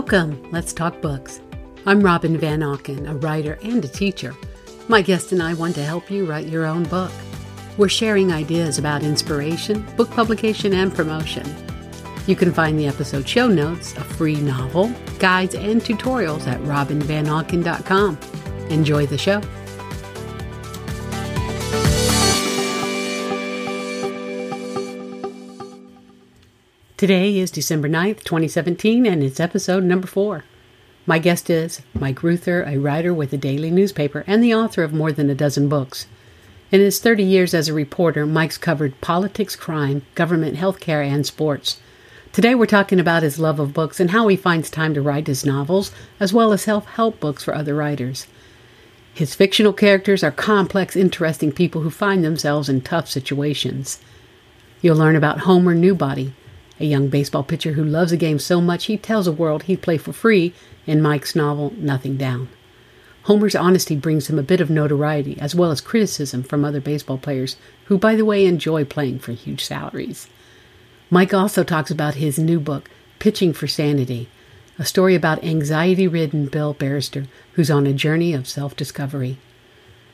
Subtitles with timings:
[0.00, 0.50] Welcome.
[0.50, 1.42] Let's talk books.
[1.84, 4.34] I'm Robin Van Auken, a writer and a teacher.
[4.88, 7.12] My guest and I want to help you write your own book.
[7.76, 11.44] We're sharing ideas about inspiration, book publication, and promotion.
[12.26, 18.18] You can find the episode show notes, a free novel, guides, and tutorials at robinvanauken.com.
[18.70, 19.42] Enjoy the show.
[27.00, 30.44] Today is December 9th, 2017, and it's episode number four.
[31.06, 34.92] My guest is Mike Reuther, a writer with a daily newspaper and the author of
[34.92, 36.06] more than a dozen books.
[36.70, 41.80] In his 30 years as a reporter, Mike's covered politics, crime, government, healthcare, and sports.
[42.34, 45.26] Today we're talking about his love of books and how he finds time to write
[45.26, 48.26] his novels, as well as self help books for other writers.
[49.14, 54.00] His fictional characters are complex, interesting people who find themselves in tough situations.
[54.82, 56.32] You'll learn about Homer Newbody,
[56.80, 59.82] a young baseball pitcher who loves the game so much he tells the world he'd
[59.82, 60.52] play for free
[60.86, 62.48] in Mike's novel Nothing Down.
[63.24, 67.18] Homer's honesty brings him a bit of notoriety, as well as criticism from other baseball
[67.18, 70.26] players, who, by the way, enjoy playing for huge salaries.
[71.10, 74.28] Mike also talks about his new book, Pitching for Sanity,
[74.78, 79.36] a story about anxiety ridden Bill Barrister, who's on a journey of self discovery.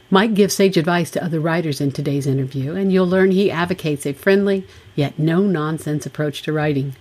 [0.08, 4.06] Mike gives sage advice to other writers in today's interview, and you'll learn he advocates
[4.06, 6.94] a friendly, yet no nonsense approach to writing.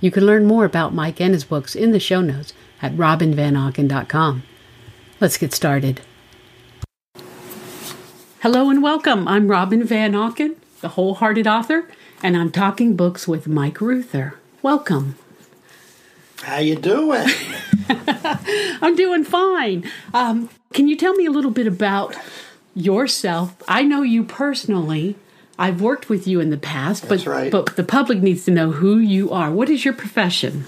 [0.00, 4.42] You can learn more about Mike and his books in the show notes at robinvanauken.com.
[5.18, 6.02] Let's get started.
[8.42, 9.26] Hello and welcome.
[9.26, 11.88] I'm Robin Van Auken, the wholehearted author,
[12.22, 14.34] and I'm talking books with Mike Reuther.
[14.60, 15.16] Welcome.
[16.42, 17.28] How you doing?
[17.88, 19.88] I'm doing fine.
[20.12, 22.16] Um, can you tell me a little bit about
[22.74, 23.54] yourself?
[23.68, 25.14] I know you personally.
[25.56, 27.52] I've worked with you in the past, but right.
[27.52, 29.52] but the public needs to know who you are.
[29.52, 30.64] What is your profession?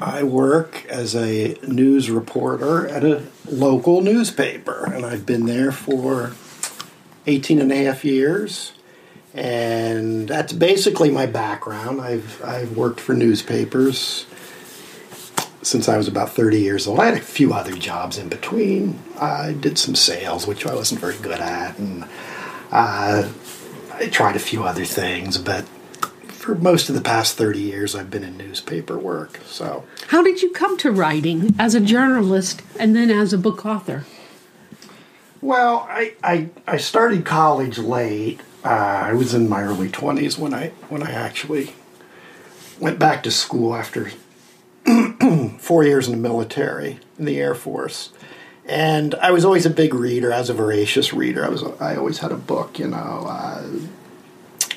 [0.00, 6.32] I work as a news reporter at a local newspaper, and I've been there for
[7.28, 8.72] 18 and a half years.
[9.32, 12.00] And that's basically my background.
[12.00, 14.26] I've, I've worked for newspapers
[15.64, 17.00] since I was about 30 years old.
[17.00, 18.98] I had a few other jobs in between.
[19.18, 22.04] I did some sales, which I wasn't very good at, and
[22.70, 23.28] uh,
[23.94, 25.66] I tried a few other things, but
[26.26, 29.40] for most of the past 30 years, I've been in newspaper work.
[29.46, 33.64] So, how did you come to writing as a journalist and then as a book
[33.64, 34.04] author?
[35.40, 38.40] Well, I, I, I started college late.
[38.62, 41.74] Uh, I was in my early 20s when I when I actually
[42.78, 44.10] went back to school after
[45.58, 48.10] four years in the military in the Air Force.
[48.66, 50.32] And I was always a big reader.
[50.32, 51.44] I was a voracious reader.
[51.44, 51.62] I was.
[51.80, 53.26] I always had a book, you know.
[53.28, 53.62] Uh,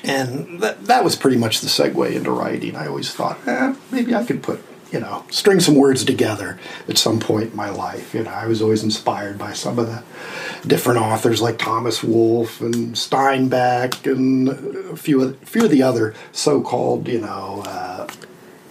[0.04, 2.76] and that that was pretty much the segue into writing.
[2.76, 6.98] I always thought, eh, maybe I could put, you know, string some words together at
[6.98, 8.14] some point in my life.
[8.14, 10.02] You know, I was always inspired by some of the
[10.68, 15.82] different authors like Thomas Wolfe and Steinbeck and a few of, a few of the
[15.82, 18.06] other so-called, you know, uh,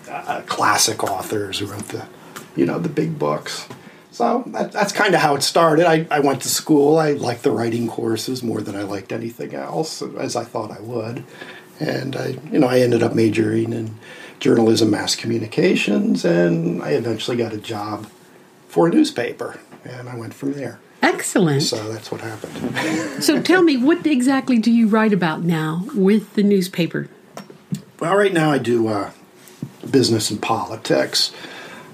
[0.09, 2.07] uh, classic authors who wrote the,
[2.55, 3.67] you know, the big books.
[4.11, 5.85] So that, that's kind of how it started.
[5.85, 6.97] I, I went to school.
[6.97, 10.79] I liked the writing courses more than I liked anything else, as I thought I
[10.79, 11.23] would.
[11.79, 13.95] And I, you know, I ended up majoring in
[14.39, 18.07] journalism, mass communications, and I eventually got a job
[18.67, 20.79] for a newspaper, and I went from there.
[21.01, 21.63] Excellent.
[21.63, 23.23] So that's what happened.
[23.23, 27.07] so tell me, what exactly do you write about now with the newspaper?
[27.99, 29.11] Well, right now I do uh,
[29.91, 31.31] business and politics.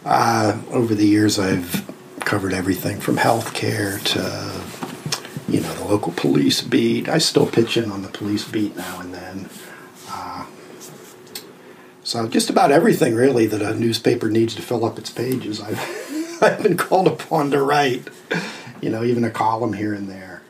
[0.06, 1.90] Uh, over the years, I've
[2.22, 7.08] covered everything from healthcare to you know the local police beat.
[7.08, 9.50] I still pitch in on the police beat now and then.
[10.10, 10.46] Uh,
[12.04, 16.40] so just about everything really that a newspaper needs to fill up its pages, I've
[16.42, 18.08] I've been called upon to write.
[18.82, 20.42] You know, even a column here and there.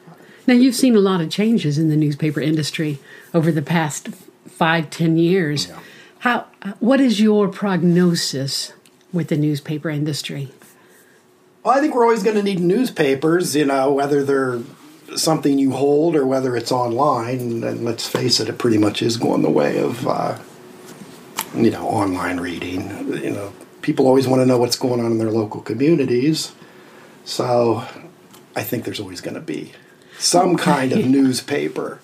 [0.48, 3.00] Now you've seen a lot of changes in the newspaper industry
[3.34, 4.10] over the past
[4.48, 5.68] five, ten years.
[5.68, 5.80] Yeah.
[6.24, 6.48] How?
[6.80, 8.72] What is your prognosis
[9.12, 10.54] with the newspaper industry?
[11.64, 14.62] Well, I think we're always going to need newspapers, you know, whether they're
[15.18, 17.40] something you hold or whether it's online.
[17.62, 20.38] And let's face it, it pretty much is going the way of, uh,
[21.58, 23.22] you know, online reading.
[23.22, 26.54] You know, people always want to know what's going on in their local communities.
[27.26, 27.86] So
[28.56, 29.74] I think there's always going to be
[30.18, 32.00] some kind of newspaper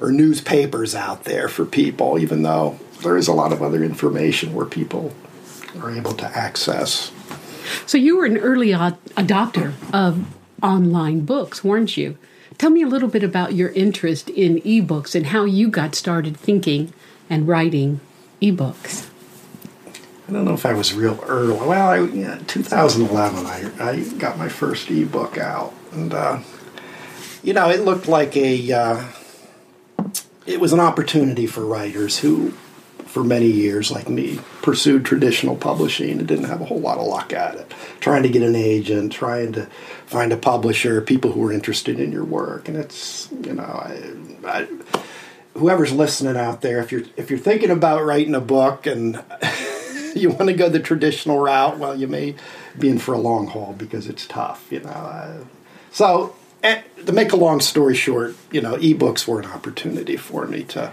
[0.00, 4.54] or newspapers out there for people, even though there is a lot of other information
[4.54, 5.14] where people
[5.80, 7.12] are able to access.
[7.86, 10.24] So you were an early ad- adopter of
[10.62, 12.16] online books, weren't you?
[12.58, 16.36] Tell me a little bit about your interest in ebooks and how you got started
[16.36, 16.92] thinking
[17.28, 18.00] and writing
[18.40, 19.08] ebooks.
[20.28, 21.54] I don't know if I was real early.
[21.54, 25.74] Well, I, yeah, 2011, I, I got my first ebook out.
[25.92, 26.40] And, uh,
[27.42, 29.04] you know, it looked like a, uh,
[30.46, 32.54] it was an opportunity for writers who,
[33.12, 37.06] for many years, like me, pursued traditional publishing and didn't have a whole lot of
[37.06, 37.74] luck at it.
[38.00, 39.66] Trying to get an agent, trying to
[40.06, 42.68] find a publisher, people who were interested in your work.
[42.68, 44.14] And it's, you know, I,
[44.46, 44.68] I
[45.54, 49.22] whoever's listening out there, if you're if you're thinking about writing a book and
[50.14, 52.34] you want to go the traditional route, well, you may
[52.78, 55.46] be in for a long haul because it's tough, you know.
[55.90, 60.46] So, eh, to make a long story short, you know, ebooks were an opportunity for
[60.46, 60.92] me to,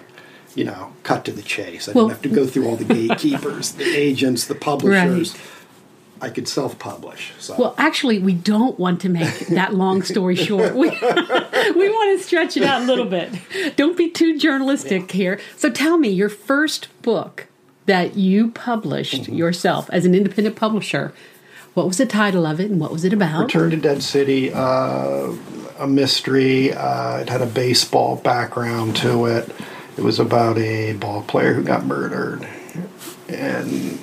[0.56, 1.88] you know, cut to the chase.
[1.88, 5.36] I Well- didn't have to go through all the gatekeepers, the agents, the publishers.
[6.22, 7.32] I could self-publish.
[7.40, 7.56] So.
[7.58, 10.76] Well, actually, we don't want to make that long story short.
[10.76, 13.30] We, we want to stretch it out a little bit.
[13.78, 15.40] Don't be too journalistic here.
[15.56, 17.48] So tell me, your first book
[17.86, 19.34] that you published Mm-hmm.
[19.36, 21.14] yourself as an independent publisher,
[21.74, 23.44] what was the title of it and what was it about?
[23.44, 25.32] Return to Dead City, uh,
[25.80, 26.74] a mystery.
[26.74, 29.50] Uh, it had a baseball background to it.
[30.00, 32.48] It was about a ball player who got murdered,
[33.28, 34.00] and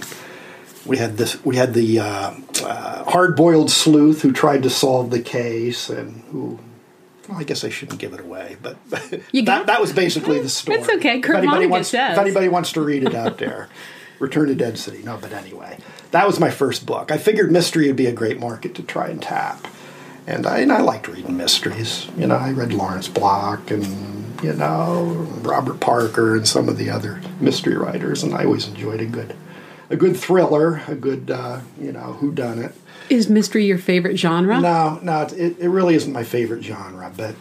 [0.85, 1.43] we had this.
[1.43, 6.59] We had the uh, uh, hard-boiled sleuth who tried to solve the case, and who.
[7.27, 10.77] Well, I guess I shouldn't give it away, but that, that was basically the story.
[10.77, 11.19] It's okay.
[11.21, 12.13] Kurt if anybody wants, says.
[12.13, 13.71] If anybody wants to read it out there,
[14.19, 15.03] Return to Dead City.
[15.03, 15.79] No, but anyway,
[16.11, 17.11] that was my first book.
[17.11, 19.67] I figured mystery would be a great market to try and tap,
[20.27, 22.07] and I and I liked reading mysteries.
[22.19, 25.05] You know, I read Lawrence Block and you know
[25.43, 29.35] Robert Parker and some of the other mystery writers, and I always enjoyed a good
[29.91, 32.75] a good thriller, a good uh, you know who done it.
[33.09, 34.61] Is mystery your favorite genre?
[34.61, 37.37] No, no, it, it, really isn't my favorite genre, but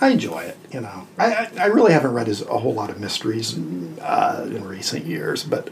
[0.00, 0.56] I enjoy it.
[0.72, 3.54] You know, I, I, really haven't read a whole lot of mysteries
[4.00, 5.68] uh, in recent years, but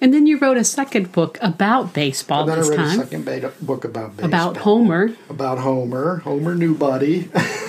[0.00, 3.24] And then you wrote a second book about baseball then I this read a second
[3.60, 4.28] book about baseball.
[4.28, 5.14] about Homer.
[5.28, 7.28] About Homer, Homer Newbody.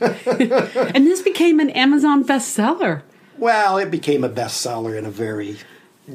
[0.00, 3.02] And this became an Amazon bestseller.
[3.38, 5.58] well, it became a bestseller in a very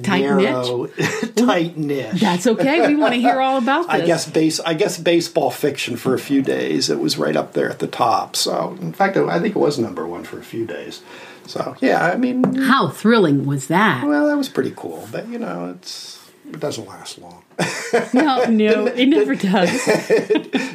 [0.01, 0.88] Tight narrow,
[1.36, 2.19] tight niche.
[2.19, 2.88] That's okay.
[2.88, 4.01] We want to hear all about this.
[4.01, 4.60] I guess base.
[4.60, 6.90] I guess baseball fiction for a few days.
[6.90, 8.36] It was right up there at the top.
[8.36, 11.04] So, in fact, I think it was number one for a few days.
[11.46, 14.07] So, yeah, I mean, How thrilling was that?
[14.07, 15.07] well, that was pretty cool.
[15.12, 16.19] But you know, it's
[16.50, 17.44] it doesn't last long.
[18.12, 19.69] No, no, it never does.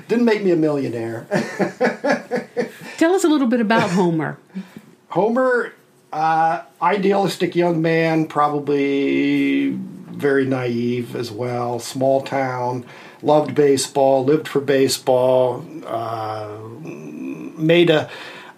[0.08, 1.26] Didn't make me a millionaire.
[2.96, 4.38] Tell us a little bit about Homer.
[5.08, 5.72] Homer,
[6.12, 11.80] uh, idealistic young man, probably very naive as well.
[11.80, 12.86] Small town,
[13.20, 15.66] loved baseball, lived for baseball.
[15.84, 18.08] Uh, made a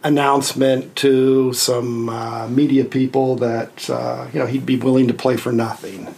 [0.02, 5.36] announcement to some uh, media people that uh, you know he'd be willing to play
[5.36, 6.14] for nothing.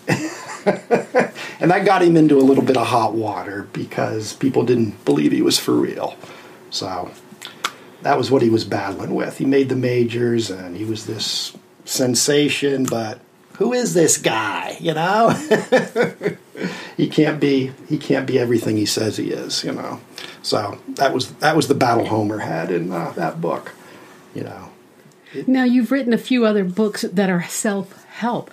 [0.64, 5.32] And that got him into a little bit of hot water because people didn't believe
[5.32, 6.16] he was for real.
[6.70, 7.10] So
[8.02, 9.38] that was what he was battling with.
[9.38, 13.20] He made the majors and he was this sensation, but
[13.54, 15.30] who is this guy, you know?
[16.96, 20.00] he can't be he can't be everything he says he is, you know.
[20.42, 23.72] So that was that was the battle Homer had in uh, that book,
[24.34, 24.70] you know.
[25.46, 28.50] Now, you've written a few other books that are self help.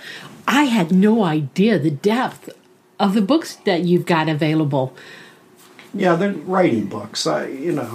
[0.48, 2.50] I had no idea the depth
[3.00, 4.96] of the books that you've got available.
[5.94, 7.26] Yeah, they're writing books.
[7.26, 7.86] I, you know,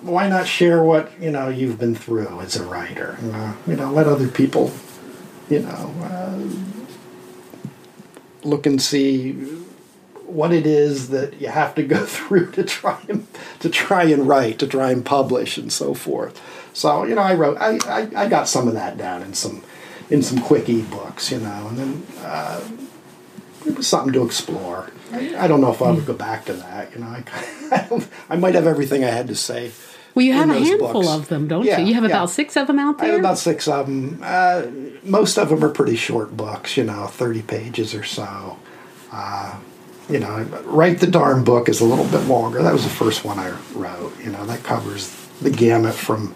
[0.00, 3.18] why not share what you know you've been through as a writer?
[3.20, 4.72] Uh, you know, let other people,
[5.50, 6.38] you know, uh,
[8.44, 9.32] look and see
[10.26, 13.26] what it is that you have to go through to try and
[13.60, 16.40] to try and write, to try and publish, and so forth.
[16.76, 19.62] So you know, I wrote, I, I, I got some of that down in some
[20.10, 22.62] in some quick e-books, you know, and then uh,
[23.64, 24.90] it was something to explore.
[25.10, 26.92] I, I don't know if I would go back to that.
[26.92, 29.72] You know, I, I, might have everything I had to say.
[30.14, 31.08] Well, you have a handful books.
[31.08, 31.86] of them, don't Yeah, you?
[31.86, 32.10] You have yeah.
[32.10, 33.08] about six of them out there.
[33.08, 34.20] I have about six of them.
[34.22, 34.66] Uh,
[35.02, 38.58] most of them are pretty short books, you know, 30 pages or so.
[39.10, 39.58] Uh,
[40.10, 42.62] you know, Write the Darn Book is a little bit longer.
[42.62, 44.12] That was the first one I wrote.
[44.22, 46.34] You know, that covers the gamut from,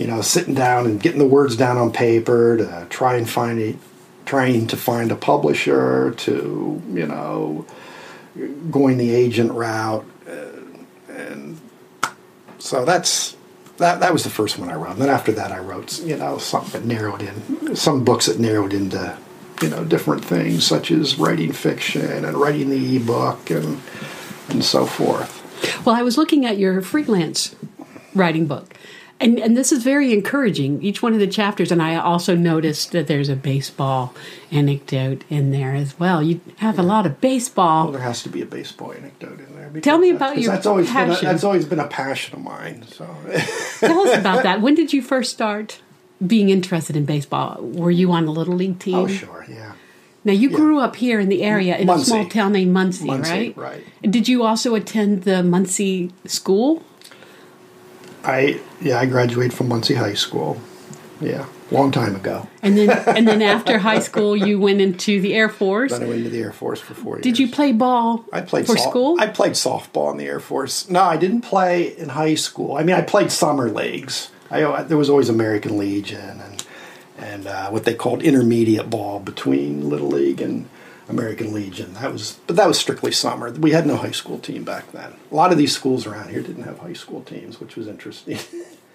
[0.00, 3.60] you know, sitting down and getting the words down on paper to try and find
[3.60, 3.76] a,
[4.24, 7.66] trying to find a publisher to, you know,
[8.70, 10.06] going the agent route.
[10.26, 11.60] Uh, and
[12.58, 13.36] so that's
[13.76, 14.92] that that was the first one I wrote.
[14.92, 18.38] And then after that, I wrote you know something that narrowed in some books that
[18.38, 19.18] narrowed into
[19.60, 23.78] you know different things such as writing fiction and writing the ebook and
[24.48, 25.36] and so forth.
[25.84, 27.54] Well, I was looking at your freelance
[28.14, 28.74] writing book,
[29.20, 30.82] and and this is very encouraging.
[30.82, 34.14] Each one of the chapters, and I also noticed that there's a baseball
[34.50, 36.22] anecdote in there as well.
[36.22, 37.84] You have a lot of baseball.
[37.84, 39.68] Well, there has to be a baseball anecdote in there.
[39.68, 41.26] because Tell me about your that's always Been passion.
[41.26, 42.84] a, that's always been a passion of mine.
[42.88, 43.06] So
[43.80, 44.60] Tell us about that.
[44.62, 45.80] When did you first start
[46.26, 47.58] being interested in baseball?
[47.60, 48.94] Were you on a little league team?
[48.96, 49.72] oh sure, yeah.
[50.22, 52.00] Now you grew up here in the area in Muncy.
[52.00, 53.56] a small town named Muncy, Muncy, right?
[53.56, 53.84] right.
[54.02, 56.82] Did you also attend the Muncy school?
[58.24, 60.60] I yeah I graduated from Muncy High School.
[61.20, 62.48] Yeah, long time ago.
[62.62, 65.92] And then and then after high school you went into the Air Force.
[65.92, 67.24] Then I went into the Air Force for four years.
[67.24, 69.16] Did you play ball I played for soft- school?
[69.20, 70.88] I played softball in the Air Force.
[70.88, 72.76] No, I didn't play in high school.
[72.76, 74.30] I mean, I played summer leagues.
[74.50, 76.64] I, there was always American Legion and
[77.18, 80.68] and uh, what they called intermediate ball between Little League and
[81.10, 81.94] American Legion.
[81.94, 83.50] That was, but that was strictly summer.
[83.50, 85.14] We had no high school team back then.
[85.30, 88.38] A lot of these schools around here didn't have high school teams, which was interesting.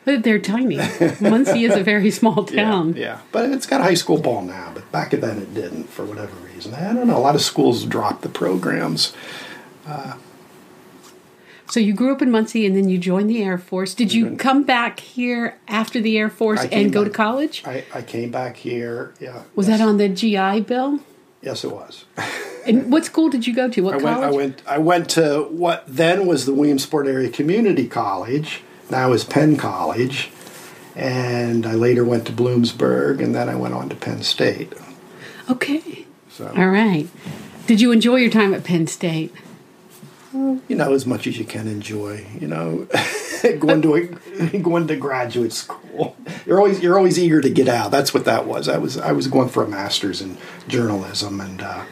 [0.06, 0.76] But They're tiny.
[0.76, 2.94] Muncy is a very small town.
[2.94, 4.72] Yeah, yeah, but it's got high school ball now.
[4.72, 6.76] But back then it didn't for whatever reason.
[6.76, 7.18] I don't know.
[7.18, 9.14] A lot of schools dropped the programs.
[9.88, 10.18] Uh,
[11.68, 13.96] so you grew up in Muncy and then you joined the Air Force.
[13.96, 14.36] Did you mm-hmm.
[14.36, 17.64] come back here after the Air Force and go to college?
[17.66, 19.14] I, I came back here.
[19.20, 19.44] Yeah.
[19.56, 19.80] Was yes.
[19.80, 21.00] that on the GI Bill?
[21.46, 22.06] Yes, it was.
[22.66, 23.82] And what school did you go to?
[23.82, 24.34] What I college?
[24.34, 24.34] went.
[24.34, 24.62] I went.
[24.66, 28.64] I went to what then was the Williamsport Area Community College.
[28.90, 30.32] Now is Penn College,
[30.96, 34.74] and I later went to Bloomsburg, and then I went on to Penn State.
[35.48, 36.08] Okay.
[36.30, 37.08] So All right.
[37.68, 39.32] Did you enjoy your time at Penn State?
[40.68, 42.26] You know as much as you can enjoy.
[42.40, 42.88] You know,
[43.60, 46.16] going to a, going to graduate school.
[46.46, 47.92] You're always you're always eager to get out.
[47.92, 48.68] That's what that was.
[48.68, 50.38] I was I was going for a master's in
[50.68, 51.86] journalism, and uh,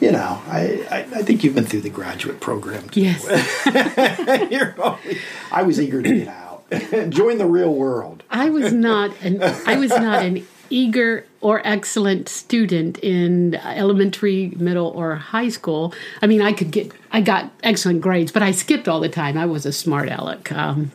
[0.00, 2.88] you know, I, I I think you've been through the graduate program.
[2.90, 3.00] Too.
[3.02, 3.24] Yes.
[4.50, 5.18] You're always-
[5.50, 6.64] I was eager to get out,
[7.10, 8.22] join the real world.
[8.30, 14.88] I was not an I was not an eager or excellent student in elementary, middle,
[14.88, 15.94] or high school.
[16.22, 19.38] I mean, I could get I got excellent grades, but I skipped all the time.
[19.38, 20.50] I was a smart aleck.
[20.52, 20.92] Um,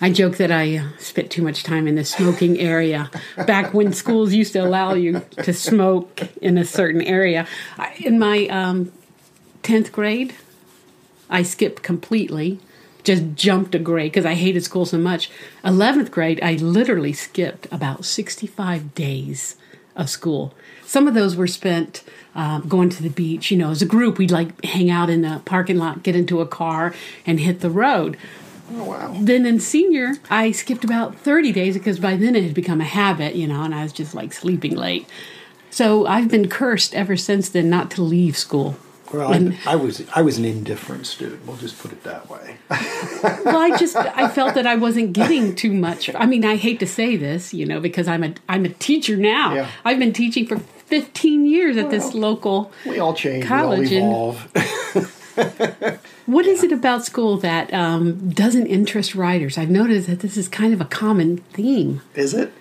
[0.00, 3.10] I joke that I uh, spent too much time in the smoking area
[3.46, 7.48] back when schools used to allow you to smoke in a certain area.
[7.98, 8.92] In my um,
[9.62, 10.34] 10th grade,
[11.28, 12.60] I skipped completely,
[13.08, 15.30] just jumped a grade because I hated school so much.
[15.64, 19.56] 11th grade, I literally skipped about 65 days
[19.96, 20.52] of school.
[20.84, 23.50] Some of those were spent um, going to the beach.
[23.50, 26.42] You know, as a group, we'd like hang out in the parking lot, get into
[26.42, 28.18] a car, and hit the road.
[28.74, 29.16] Oh wow!
[29.18, 32.84] Then in senior, I skipped about 30 days because by then it had become a
[32.84, 35.08] habit, you know, and I was just like sleeping late.
[35.70, 38.76] So I've been cursed ever since then not to leave school.
[39.12, 41.46] Well, I, I was I was an indifferent student.
[41.46, 42.56] We'll just put it that way.
[42.70, 46.14] well, I just I felt that I wasn't getting too much.
[46.14, 49.16] I mean, I hate to say this, you know, because I'm a I'm a teacher
[49.16, 49.54] now.
[49.54, 49.70] Yeah.
[49.84, 52.72] I've been teaching for 15 years at this local.
[52.86, 53.44] We all change.
[53.44, 55.14] College we all evolve.
[56.28, 59.56] What is it about school that um, doesn't interest writers?
[59.56, 62.02] I've noticed that this is kind of a common theme.
[62.14, 62.52] Is it?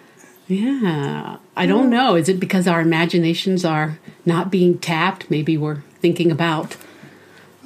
[0.47, 2.15] Yeah, I don't know.
[2.15, 5.29] Is it because our imaginations are not being tapped?
[5.29, 6.77] Maybe we're thinking about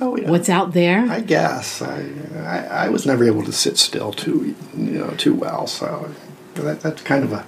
[0.04, 0.32] Oh, yeah.
[0.32, 1.06] what's out there.
[1.12, 2.04] I guess I,
[2.36, 5.68] I I was never able to sit still too you know too well.
[5.68, 6.10] So
[6.56, 7.46] that, that's kind of a.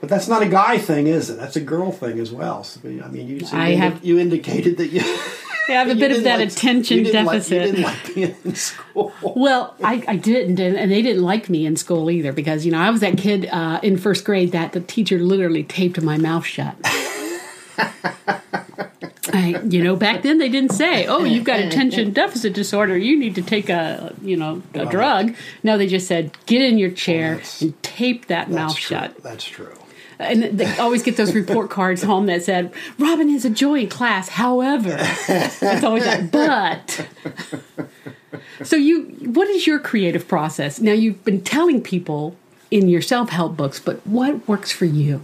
[0.00, 1.36] But that's not a guy thing, is it?
[1.36, 2.64] That's a girl thing as well.
[2.64, 5.02] So, I mean, you so I you, have- you indicated that you.
[5.68, 7.26] I have a bit of that like- attention deficit.
[7.26, 9.12] Like, you didn't like being in school.
[9.36, 12.72] Well, I, I didn't, and, and they didn't like me in school either because you
[12.72, 16.16] know I was that kid uh, in first grade that the teacher literally taped my
[16.16, 16.74] mouth shut.
[19.32, 22.96] I, you know, back then they didn't say, "Oh, you've got attention deficit disorder.
[22.96, 26.78] You need to take a, you know, a drug." No, they just said, "Get in
[26.78, 28.96] your chair oh, that's- and tape that That's mouth true.
[28.96, 29.74] shut." That's true.
[30.18, 33.88] And they always get those report cards home that said, "Robin is a joy in
[33.88, 37.06] class." However, it's always like, "But."
[38.62, 40.80] So you, what is your creative process?
[40.80, 42.36] Now you've been telling people
[42.70, 45.22] in your self-help books, but what works for you?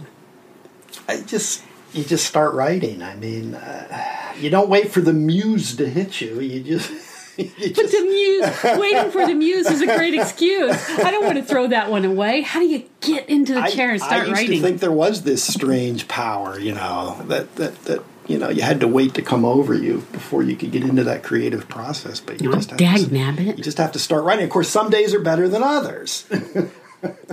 [1.07, 1.63] I just
[1.97, 3.01] you just start writing.
[3.01, 6.39] I mean, uh, you don't wait for the muse to hit you.
[6.39, 6.91] You just.
[7.37, 10.73] You But just the muse, waiting for the muse is a great excuse.
[10.89, 12.41] I don't want to throw that one away.
[12.41, 14.25] How do you get into the chair and start writing?
[14.25, 14.61] I used writing?
[14.63, 18.63] to think there was this strange power, you know, that that that you know you
[18.63, 22.19] had to wait to come over you before you could get into that creative process.
[22.19, 24.45] But you just have dag to, you just have to start writing.
[24.45, 26.27] Of course, some days are better than others.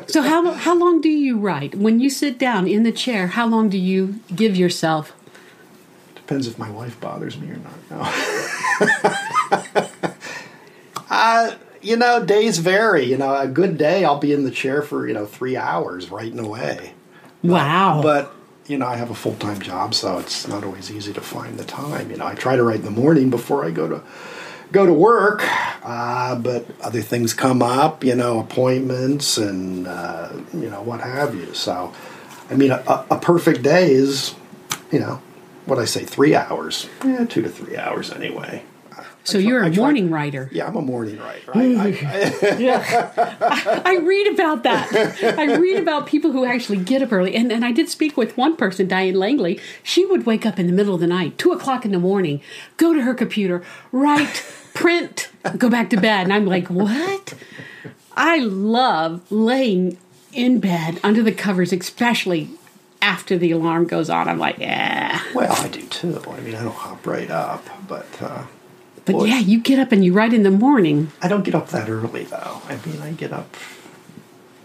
[0.06, 3.28] So how how long do you write when you sit down in the chair?
[3.28, 5.12] How long do you give yourself?
[6.14, 7.74] Depends if my wife bothers me or not.
[7.90, 8.00] No.
[11.10, 13.04] uh, you know, days vary.
[13.04, 16.10] You know, a good day, I'll be in the chair for you know three hours
[16.10, 16.94] writing away.
[17.42, 18.00] Wow.
[18.02, 18.34] But
[18.66, 21.58] you know, I have a full time job, so it's not always easy to find
[21.58, 22.10] the time.
[22.10, 24.02] You know, I try to write in the morning before I go to
[24.72, 25.42] go to work,
[25.84, 28.04] uh, but other things come up.
[28.04, 31.54] You know, appointments and uh, you know what have you.
[31.54, 31.92] So,
[32.50, 34.34] I mean, a, a perfect day is,
[34.90, 35.20] you know,
[35.66, 36.88] what I say, three hours.
[37.04, 38.62] Yeah, two to three hours anyway.
[39.24, 40.48] So try- you're a try- morning writer.
[40.52, 41.50] Yeah, I'm a morning writer.
[41.54, 41.60] I,
[42.52, 43.82] I, Yeah.
[43.84, 44.94] I read about that.
[45.38, 47.34] I read about people who actually get up early.
[47.34, 49.58] And, and I did speak with one person, Diane Langley.
[49.82, 52.40] She would wake up in the middle of the night, two o'clock in the morning,
[52.76, 53.62] go to her computer,
[53.92, 55.28] write, print,
[55.58, 56.24] go back to bed.
[56.24, 57.34] And I'm like, what?
[58.16, 59.98] I love laying
[60.32, 62.50] in bed under the covers, especially
[63.02, 64.28] after the alarm goes on.
[64.28, 65.20] I'm like, yeah.
[65.34, 66.22] well, I do too.
[66.28, 68.06] I mean, I don't hop right up, but.
[68.20, 68.44] Uh,
[69.06, 69.24] But Boy.
[69.26, 71.12] yeah, you get up and you write in the morning.
[71.20, 72.62] I don't get up that early though.
[72.68, 73.54] I mean, I get up,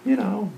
[0.06, 0.52] you know,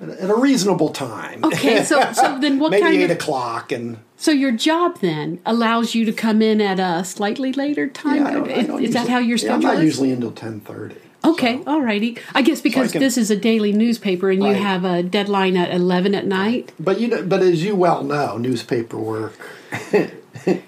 [0.00, 1.44] at a, reasonable time.
[1.44, 5.40] Okay, so so then what Maybe kind eight of o'clock, and So your job then
[5.44, 8.16] allows you to come in at a slightly later time.
[8.16, 9.82] yeah, I don't, I is, don't is that how your yeah, I'm not is?
[9.84, 10.96] usually until ten thirty.
[11.24, 12.18] okay, alrighty.
[12.34, 14.60] I guess because can- this is a daily newspaper and you Right.
[14.62, 16.72] have a deadline at eleven at night.
[16.78, 19.38] But you, know, but as you well know, newspaper work,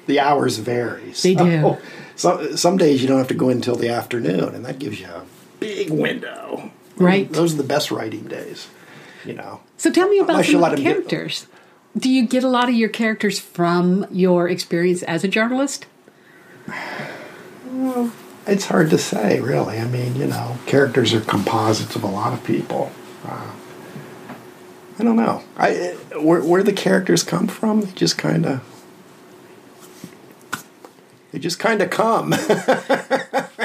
[0.06, 1.10] the hours vary.
[1.22, 1.76] They do.
[2.16, 4.98] So some days you don't have to go in until the afternoon, and that gives
[5.00, 5.24] you a
[5.60, 6.70] big window.
[6.96, 7.30] Right.
[7.30, 8.68] Those are the best writing days.
[9.24, 9.60] You know.
[9.76, 11.46] So tell me about some of the characters.
[11.96, 15.86] Do you get a lot of your characters from your experience as a journalist?
[18.46, 19.78] It's hard to say, really.
[19.78, 22.92] I mean, you know, characters are composites of a lot of people.
[23.24, 23.50] Uh,
[24.98, 25.42] I don't know.
[25.56, 28.62] I where where the characters come from, they just kind of
[31.36, 32.34] they just kind of come.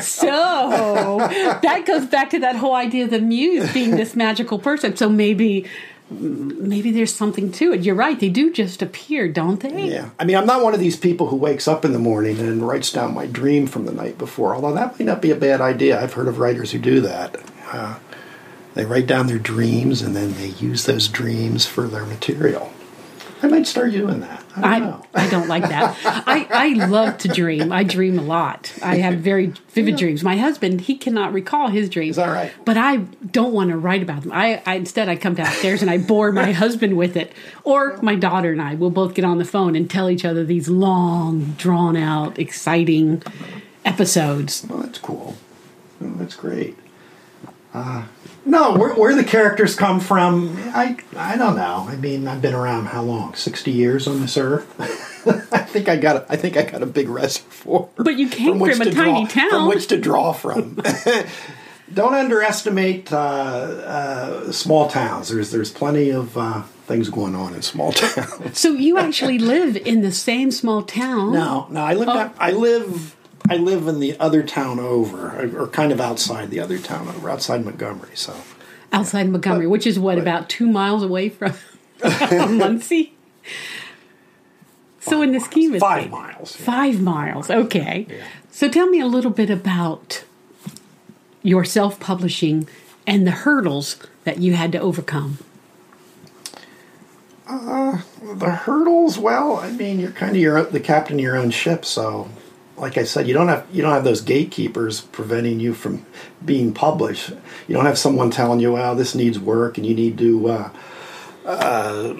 [0.02, 1.20] So
[1.62, 4.96] that goes back to that whole idea of the muse being this magical person.
[4.96, 5.68] So maybe
[6.10, 7.82] maybe there's something to it.
[7.82, 9.92] You're right; they do just appear, don't they?
[9.92, 10.10] yeah.
[10.20, 12.68] I mean, I'm not one of these people who wakes up in the morning and
[12.68, 14.56] writes down my dream from the night before.
[14.56, 16.02] Although that might not be a bad idea.
[16.02, 17.36] I've heard of writers who do that.
[17.72, 18.00] Uh,
[18.74, 22.74] they write down their dreams and then they use those dreams for their material.
[23.44, 24.44] I might start doing that.
[24.56, 25.06] I don't I, know.
[25.14, 25.98] I don't like that.
[26.06, 27.72] I, I love to dream.
[27.72, 28.72] I dream a lot.
[28.84, 30.24] I have very vivid dreams.
[30.24, 32.12] My husband, he cannot recall his dreams.
[32.12, 32.52] Is that right?
[32.66, 34.32] But I don't want to write about them.
[34.32, 37.34] I, I instead I come downstairs and I bore my husband with it.
[37.64, 40.44] Or my daughter and I will both get on the phone and tell each other
[40.44, 43.24] these long, drawn out, exciting
[43.86, 44.66] episodes.
[44.70, 45.36] Well, that's cool.
[46.00, 46.78] Well, that's great.
[47.74, 48.06] Uh,
[48.46, 51.86] no, where, where the characters come from, I I don't know.
[51.88, 53.36] I mean, I've been around how long?
[53.36, 54.68] Sixty years on this earth.
[55.54, 56.16] I think I got.
[56.16, 57.90] A, I think I got a big reservoir.
[57.96, 59.50] But you came which from a tiny draw, town.
[59.50, 60.82] from which to draw from.
[61.94, 65.30] don't underestimate uh, uh, small towns.
[65.30, 68.60] There's there's plenty of uh, things going on in small towns.
[68.60, 71.34] So you actually live in the same small town.
[71.34, 72.10] No, no, I live.
[72.10, 72.14] Oh.
[72.14, 73.16] down- I live.
[73.52, 77.30] I live in the other town over, or kind of outside the other town over,
[77.30, 78.16] outside Montgomery.
[78.16, 78.36] So,
[78.94, 81.54] outside Montgomery, which is what but- about two miles away from
[82.00, 83.12] Muncy.
[85.00, 86.58] So in the scheme of five things- miles.
[86.60, 86.66] yeah.
[86.66, 88.08] five miles, okay.
[88.52, 90.24] So tell me a little bit about
[91.44, 92.68] your self-publishing
[93.08, 95.40] and the hurdles that you had to overcome.
[97.48, 98.02] Uh,
[98.36, 99.18] the hurdles.
[99.18, 101.84] Well, I mean, you're kind of your the captain of your own ship.
[101.84, 102.30] So,
[102.82, 106.06] like I said, you don't have you don't have those gatekeepers preventing you from
[106.44, 107.30] being published.
[107.68, 110.70] You don't have someone telling you, "Well, this needs work, and you need to." Uh,
[111.46, 112.16] uh,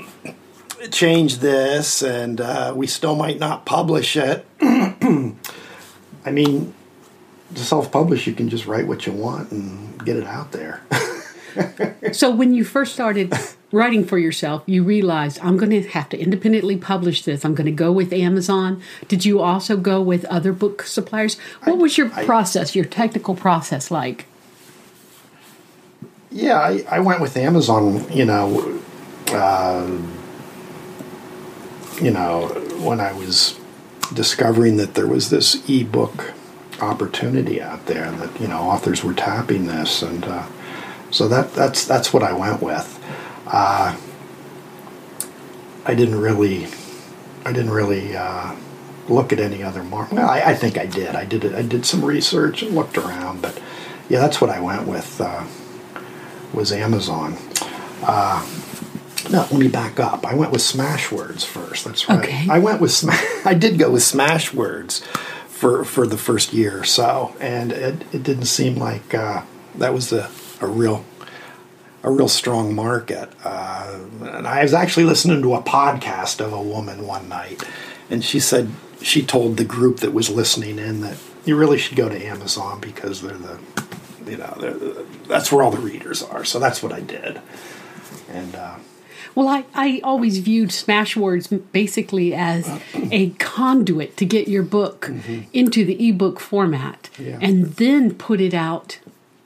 [0.90, 6.74] change this and uh, we still might not publish it i mean
[7.54, 10.82] to self-publish you can just write what you want and get it out there
[12.14, 13.34] So when you first started
[13.72, 17.46] writing for yourself, you realized I'm going to have to independently publish this.
[17.46, 18.82] I'm going to go with Amazon.
[19.08, 21.38] Did you also go with other book suppliers?
[21.64, 24.26] What was your I- process, your technical process like?
[26.32, 28.12] Yeah, I, I went with Amazon.
[28.12, 28.82] You know,
[29.30, 29.90] uh,
[32.02, 32.48] you know,
[32.84, 33.60] when I was
[34.14, 36.34] discovering that there was this ebook
[36.82, 40.48] opportunity out there, that you know authors were tapping this, and uh,
[41.12, 43.00] so that that's that's what I went with.
[43.46, 43.96] Uh,
[45.86, 46.68] I didn't really,
[47.46, 48.56] I didn't really uh,
[49.10, 50.16] look at any other market.
[50.16, 51.16] Well, I, I think I did.
[51.16, 51.54] I did.
[51.54, 53.60] I did some research and looked around, but
[54.10, 55.20] yeah, that's what I went with.
[55.20, 55.46] Uh,
[56.54, 57.38] was Amazon.
[58.04, 58.46] Uh,
[59.30, 60.26] no, let me back up.
[60.26, 61.86] I went with Smashwords first.
[61.86, 62.20] That's right.
[62.20, 62.48] Okay.
[62.50, 65.04] I went with Sma- I did go with Smashwords
[65.48, 69.44] for for the first year or so, and it, it didn't seem like uh,
[69.76, 70.30] that was a,
[70.62, 71.04] a real
[72.04, 73.30] a real strong market.
[73.44, 77.64] Uh, and I was actually listening to a podcast of a woman one night,
[78.10, 78.70] and she said
[79.02, 82.80] she told the group that was listening in that you really should go to Amazon
[82.80, 83.60] because they're the
[84.26, 86.44] you know they're the, that's where all the readers are.
[86.44, 87.42] So that's what I did,
[88.30, 88.56] and.
[88.56, 88.76] Uh,
[89.34, 95.44] well, I, I always viewed Smashwords basically as a conduit to get your book mm-hmm.
[95.54, 97.38] into the ebook format yeah.
[97.42, 99.00] and then put it out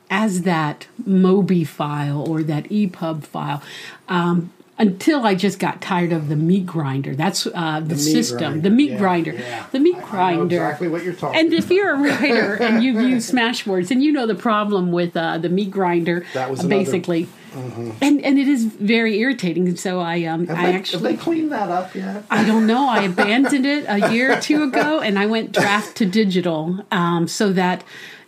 [0.10, 3.62] as that Mobi file or that EPUB file.
[4.08, 7.15] Um, until I just got tired of the meat grinder.
[7.15, 8.62] That's uh, the, the system, grinder.
[8.62, 9.65] the meat yeah, grinder, yeah.
[9.72, 10.63] the meat I, grinder.
[10.63, 11.39] I exactly what you're talking.
[11.39, 15.15] And if you're a writer and you've used Smashwords, and you know the problem with
[15.15, 17.28] uh, the meat grinder, that was uh, basically.
[17.54, 17.91] Mm-hmm.
[18.02, 19.78] And and it is very irritating.
[19.78, 22.26] So I um have I they, actually have they cleaned that up yet?
[22.30, 22.89] I don't know.
[22.89, 27.86] I abandoned it a year or two ago, and I went Draft2Digital um, so that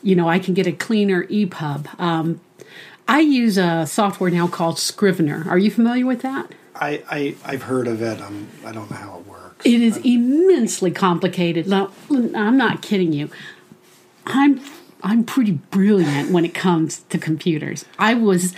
[0.07, 1.99] you know I can get a cleaner EPUB.
[1.99, 2.39] Um,
[3.09, 5.45] I use a software now called Scrivener.
[5.49, 6.53] Are you familiar with that?
[6.75, 8.21] I, I I've heard of it.
[8.21, 9.65] I'm, I don't know how it works.
[9.65, 11.67] It is immensely complicated.
[11.67, 13.29] Now, I'm not kidding you.
[14.25, 14.61] I'm
[15.03, 17.83] I'm pretty brilliant when it comes to computers.
[17.99, 18.53] I was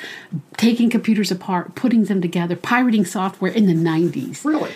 [0.56, 4.46] taking computers apart, putting them together, pirating software in the 90s.
[4.46, 4.72] Really?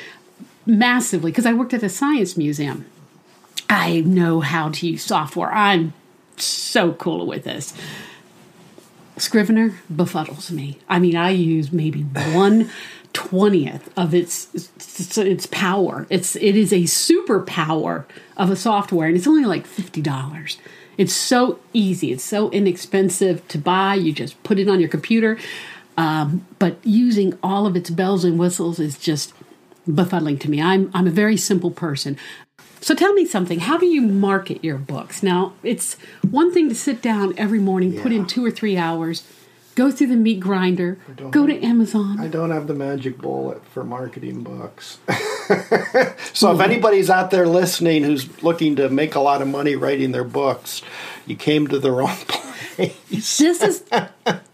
[0.65, 2.86] Massively, because I worked at a science museum.
[3.69, 5.51] I know how to use software.
[5.51, 5.93] I'm
[6.43, 7.73] so cool with this.
[9.17, 10.79] Scrivener befuddles me.
[10.89, 12.69] I mean, I use maybe one
[13.13, 14.69] twentieth of its,
[15.17, 16.08] its power.
[16.10, 18.06] It's it is a superpower
[18.38, 20.58] of a software, and it's only like fifty dollars.
[20.97, 22.12] It's so easy.
[22.12, 23.95] It's so inexpensive to buy.
[23.95, 25.38] You just put it on your computer.
[25.95, 29.34] Um, but using all of its bells and whistles is just
[29.88, 30.60] befuddling to me.
[30.62, 32.17] I'm I'm a very simple person.
[32.83, 33.61] So tell me something.
[33.61, 35.23] How do you market your books?
[35.23, 35.93] Now, it's
[36.29, 38.03] one thing to sit down every morning, yeah.
[38.03, 39.25] put in two or three hours,
[39.75, 40.97] go through the meat grinder,
[41.31, 42.19] go to Amazon.
[42.19, 44.97] I don't have the magic bullet for marketing books.
[46.33, 50.11] so if anybody's out there listening who's looking to make a lot of money writing
[50.11, 50.81] their books,
[51.25, 53.37] you came to the wrong place.
[53.37, 53.85] This is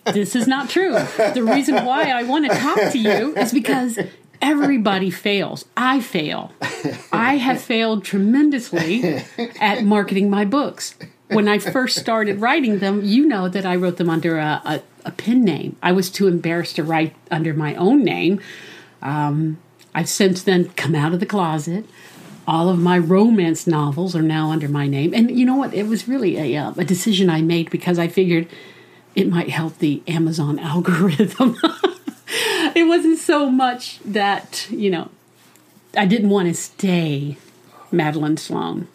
[0.05, 0.91] this is not true.
[0.91, 3.97] The reason why I want to talk to you is because
[4.41, 5.65] everybody fails.
[5.75, 6.52] I fail.
[7.12, 9.23] I have failed tremendously
[9.60, 10.95] at marketing my books.
[11.28, 14.82] When I first started writing them, you know that I wrote them under a, a,
[15.06, 15.75] a pen name.
[15.82, 18.41] I was too embarrassed to write under my own name.
[19.04, 19.60] Um,
[19.93, 21.86] I've since then come out of the closet.
[22.47, 25.13] All of my romance novels are now under my name.
[25.13, 25.73] And you know what?
[25.73, 28.47] It was really a, uh, a decision I made because I figured
[29.13, 31.58] it might help the Amazon algorithm.
[32.89, 35.10] Wasn't so much that, you know,
[35.95, 37.38] I didn't want to stay
[37.91, 38.88] Madeline Sloan.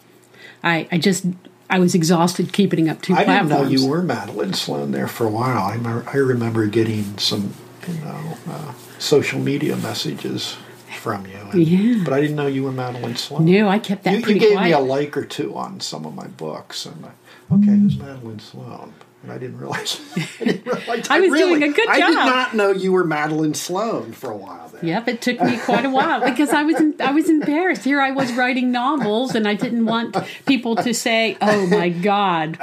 [0.63, 1.25] I, I just
[1.69, 3.49] I was exhausted keeping up two I platforms.
[3.49, 5.63] didn't know you were Madeline Sloan there for a while.
[5.63, 7.53] I remember, I remember getting some,
[7.87, 10.55] you know, uh, social media messages
[11.01, 11.37] from you.
[11.51, 12.03] And, yeah.
[12.03, 13.45] But I didn't know you were Madeline Sloan.
[13.45, 14.65] No, I kept that you, You gave quiet.
[14.65, 17.11] me a like or two on some of my books, and I,
[17.55, 18.93] okay, who's Madeline Sloan?
[19.25, 19.99] And I didn't realize.
[20.39, 21.09] I didn't realize.
[21.09, 21.95] I was really, doing a good job.
[21.95, 24.69] I did not know you were Madeline Sloan for a while.
[24.69, 24.85] There.
[24.85, 27.83] Yep, it took me quite a while because I was I was embarrassed.
[27.83, 32.59] Here I was writing novels, and I didn't want people to say, "Oh my God,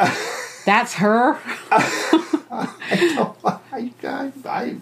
[0.65, 1.39] that's her."
[1.71, 2.69] I,
[3.73, 4.77] I, I, I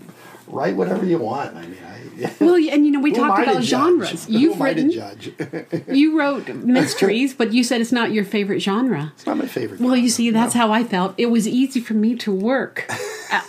[0.51, 1.57] write whatever you want.
[1.57, 2.01] I mean, I,
[2.41, 4.29] well, and you know, we talked about genres.
[4.29, 4.91] You've written,
[5.89, 9.13] you wrote mysteries, but you said it's not your favorite genre.
[9.15, 9.81] It's not my favorite.
[9.81, 10.63] Well, genre, you see, that's no.
[10.63, 11.15] how I felt.
[11.17, 12.91] It was easy for me to work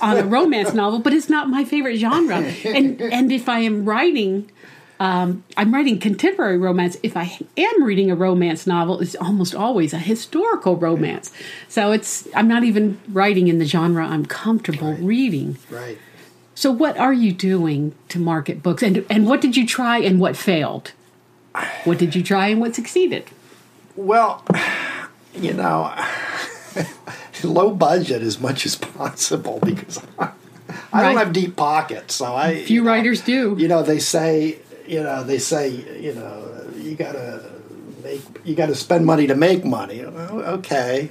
[0.01, 2.37] on a romance novel, but it's not my favorite genre.
[2.37, 4.51] And and if I am writing.
[4.99, 6.95] Um, I'm writing contemporary romance.
[7.01, 11.31] If I am reading a romance novel, it's almost always a historical romance.
[11.67, 15.01] So it's I'm not even writing in the genre I'm comfortable right.
[15.01, 15.57] reading.
[15.71, 15.97] Right.
[16.61, 20.19] So, what are you doing to market books, and and what did you try and
[20.19, 20.91] what failed?
[21.85, 23.31] What did you try and what succeeded?
[23.95, 24.45] Well,
[25.33, 25.91] you know,
[27.43, 30.29] low budget as much as possible because I,
[30.93, 32.63] I don't have deep pockets, so I.
[32.63, 33.55] Few writers know, do.
[33.59, 35.69] You know, they say, you know, they say,
[35.99, 37.43] you know, you gotta
[38.03, 40.03] make, you gotta spend money to make money.
[40.03, 41.09] Okay,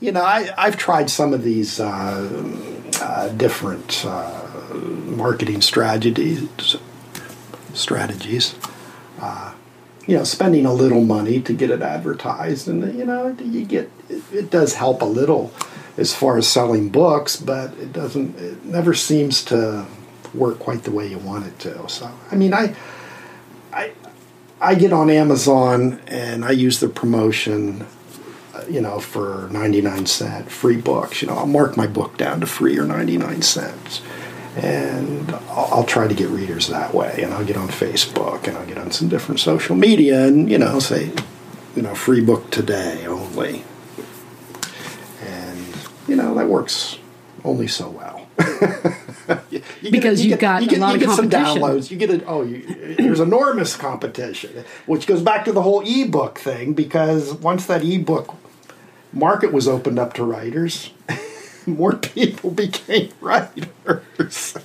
[0.00, 2.54] you know, I I've tried some of these uh,
[3.02, 4.02] uh, different.
[4.06, 4.44] Uh,
[4.86, 6.76] marketing strategies.
[7.74, 8.54] Strategies.
[9.20, 9.52] Uh,
[10.06, 13.90] you know, spending a little money to get it advertised, and you know, you get
[14.08, 15.52] it, it, does help a little
[15.96, 18.38] as far as selling books, but it doesn't.
[18.38, 19.86] It never seems to
[20.32, 21.88] work quite the way you want it to.
[21.88, 22.76] So, I mean, I,
[23.72, 23.92] I,
[24.60, 27.86] I get on Amazon and I use the promotion
[28.68, 31.22] you know, for 99 cent free books.
[31.22, 34.02] You know, I'll mark my book down to free or 99 cents.
[34.56, 37.20] And I'll, try to get readers that way.
[37.22, 40.56] And I'll get on Facebook and I'll get on some different social media and, you
[40.56, 41.12] know, say,
[41.74, 43.64] you know, free book today only.
[45.22, 45.66] And,
[46.08, 46.98] you know, that works
[47.44, 48.26] only so well.
[49.50, 51.90] you because you have got you get, a lot you of get some downloads.
[51.90, 52.24] You get it.
[52.26, 56.72] Oh, you, there's enormous competition, which goes back to the whole ebook thing.
[56.72, 58.34] Because once that ebook
[59.12, 60.90] market was opened up to writers,
[61.66, 64.56] more people became writers.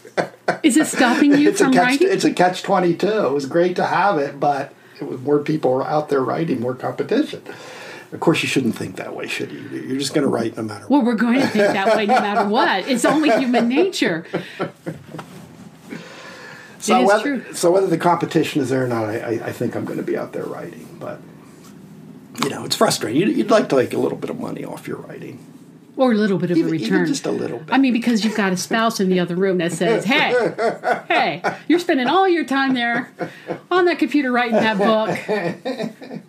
[0.64, 1.84] Is it stopping you it's from a catch.
[1.84, 2.08] writing?
[2.10, 3.28] It's a catch twenty two.
[3.28, 6.76] It was great to have it, but it was more people out there writing, more
[6.76, 7.42] competition.
[8.12, 9.62] Of course, you shouldn't think that way, should you?
[9.62, 10.90] You're just going to write no matter what.
[10.90, 12.88] Well, we're going to think that way no matter what.
[12.90, 14.26] It's only human nature.
[16.80, 17.54] So it is whether, true.
[17.54, 20.04] So whether the competition is there or not, I, I, I think I'm going to
[20.04, 20.98] be out there writing.
[21.00, 21.22] But
[22.44, 23.22] you know, it's frustrating.
[23.22, 25.40] You'd, you'd like to make a little bit of money off your writing.
[26.02, 27.06] Or a little bit of Even- a return.
[27.06, 27.70] just a little bit.
[27.72, 30.34] I mean, because you've got a spouse in the other room that says, hey,
[31.08, 33.12] hey, you're spending all your time there
[33.70, 36.20] on that computer writing that book.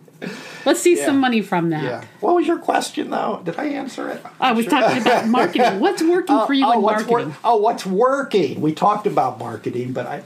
[0.67, 1.83] Let's see some money from that.
[1.83, 2.05] Yeah.
[2.21, 3.41] What was your question, though?
[3.45, 4.23] Did I answer it?
[4.39, 5.81] I was talking about marketing.
[5.81, 7.35] What's working for you oh, in oh, wor- marketing?
[7.43, 8.61] oh, what's working?
[8.61, 10.23] We talked about marketing, but I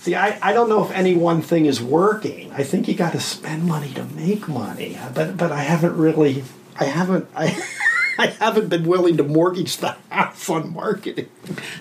[0.00, 0.14] see.
[0.14, 2.52] I, I don't know if any one thing is working.
[2.52, 4.98] I think you got to spend money to make money.
[5.14, 6.44] But but I haven't really.
[6.78, 7.26] I haven't.
[7.34, 7.56] I.
[8.18, 11.28] I haven't been willing to mortgage the house on marketing.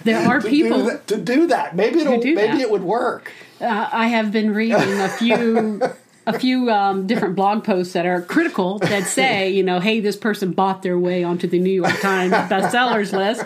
[0.03, 0.79] There are people.
[0.79, 1.75] do that, to do that.
[1.75, 2.61] Maybe it'll, do maybe that.
[2.61, 3.31] it would work.
[3.59, 5.81] Uh, I have been reading a few
[6.27, 10.15] a few um, different blog posts that are critical that say, you know, hey, this
[10.15, 13.45] person bought their way onto the New York Times bestsellers list.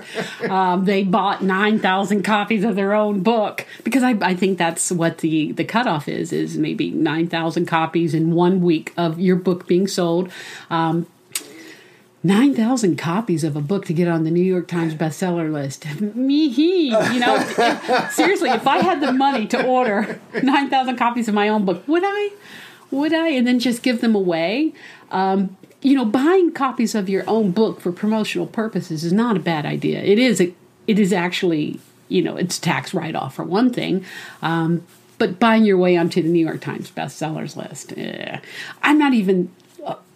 [0.50, 4.92] Um, they bought nine thousand copies of their own book because I, I think that's
[4.92, 9.36] what the the cutoff is is maybe nine thousand copies in one week of your
[9.38, 10.30] book being sold.
[10.70, 11.08] Um,
[12.26, 15.86] 9,000 copies of a book to get on the New York Times bestseller list.
[16.16, 17.38] Me, he, you know,
[18.12, 22.02] seriously, if I had the money to order 9,000 copies of my own book, would
[22.04, 22.32] I?
[22.90, 23.28] Would I?
[23.30, 24.74] And then just give them away?
[25.12, 29.40] Um, you know, buying copies of your own book for promotional purposes is not a
[29.40, 30.02] bad idea.
[30.02, 30.52] It is, a,
[30.88, 34.04] it is actually, you know, it's tax write off for one thing.
[34.42, 34.84] Um,
[35.20, 38.40] but buying your way onto the New York Times bestsellers list, eh.
[38.82, 39.52] I'm not even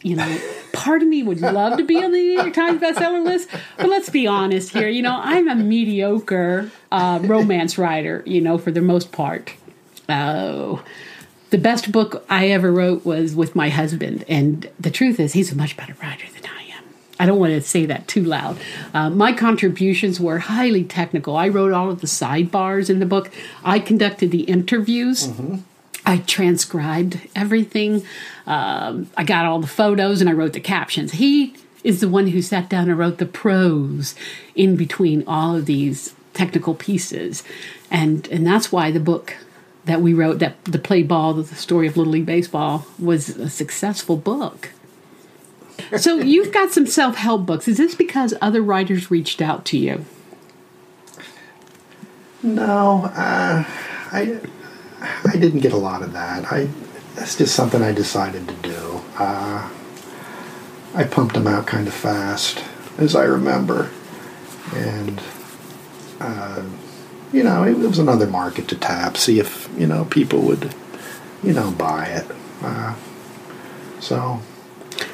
[0.02, 0.40] you know,
[0.72, 3.90] part of me would love to be on the New York Times bestseller list, but
[3.90, 4.88] let's be honest here.
[4.88, 8.24] You know, I'm a mediocre uh, romance writer.
[8.26, 9.54] You know, for the most part.
[10.08, 10.84] Oh,
[11.50, 15.52] the best book I ever wrote was with my husband, and the truth is, he's
[15.52, 16.84] a much better writer than I am.
[17.20, 18.58] I don't want to say that too loud.
[18.94, 21.36] Uh, my contributions were highly technical.
[21.36, 23.32] I wrote all of the sidebars in the book.
[23.64, 25.28] I conducted the interviews.
[26.10, 28.04] I transcribed everything.
[28.48, 31.12] Um, I got all the photos and I wrote the captions.
[31.12, 34.16] He is the one who sat down and wrote the prose
[34.56, 37.44] in between all of these technical pieces,
[37.92, 39.38] and and that's why the book
[39.86, 43.48] that we wrote, that the play ball, the story of Little League baseball, was a
[43.48, 44.72] successful book.
[45.96, 47.68] So you've got some self help books.
[47.68, 50.06] Is this because other writers reached out to you?
[52.42, 53.64] No, uh,
[54.12, 54.40] I
[55.02, 56.52] I didn't get a lot of that.
[56.52, 56.70] I
[57.16, 59.02] that's just something I decided to do.
[59.18, 59.70] Uh,
[60.96, 62.64] I pumped them out kind of fast,
[62.98, 63.90] as I remember,
[64.74, 65.22] and
[66.20, 66.64] uh,
[67.32, 70.74] you know it, was another market to tap, see if you know people would
[71.44, 72.28] you know buy it.
[72.62, 72.96] Uh,
[74.00, 74.40] so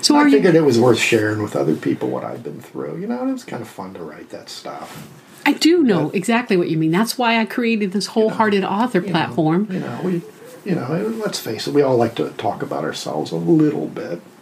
[0.01, 0.37] So I are you?
[0.37, 2.99] figured it was worth sharing with other people what I've been through.
[3.01, 5.07] You know, it was kind of fun to write that stuff.
[5.45, 6.91] I do know exactly what you mean.
[6.91, 9.67] That's why I created this wholehearted author you know, platform.
[9.69, 10.21] You know, we,
[10.65, 10.87] you know,
[11.23, 14.21] let's face it, we all like to talk about ourselves a little bit.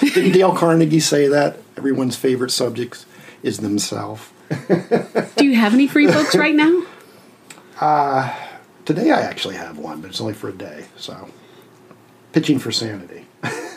[0.00, 1.58] Didn't Dale Carnegie say that?
[1.76, 3.06] Everyone's favorite subject
[3.42, 4.28] is themselves.
[4.68, 6.82] Do you have any free books right now?
[7.80, 8.34] Uh,
[8.84, 10.86] today I actually have one, but it's only for a day.
[10.96, 11.28] So,
[12.32, 13.17] pitching for sanity.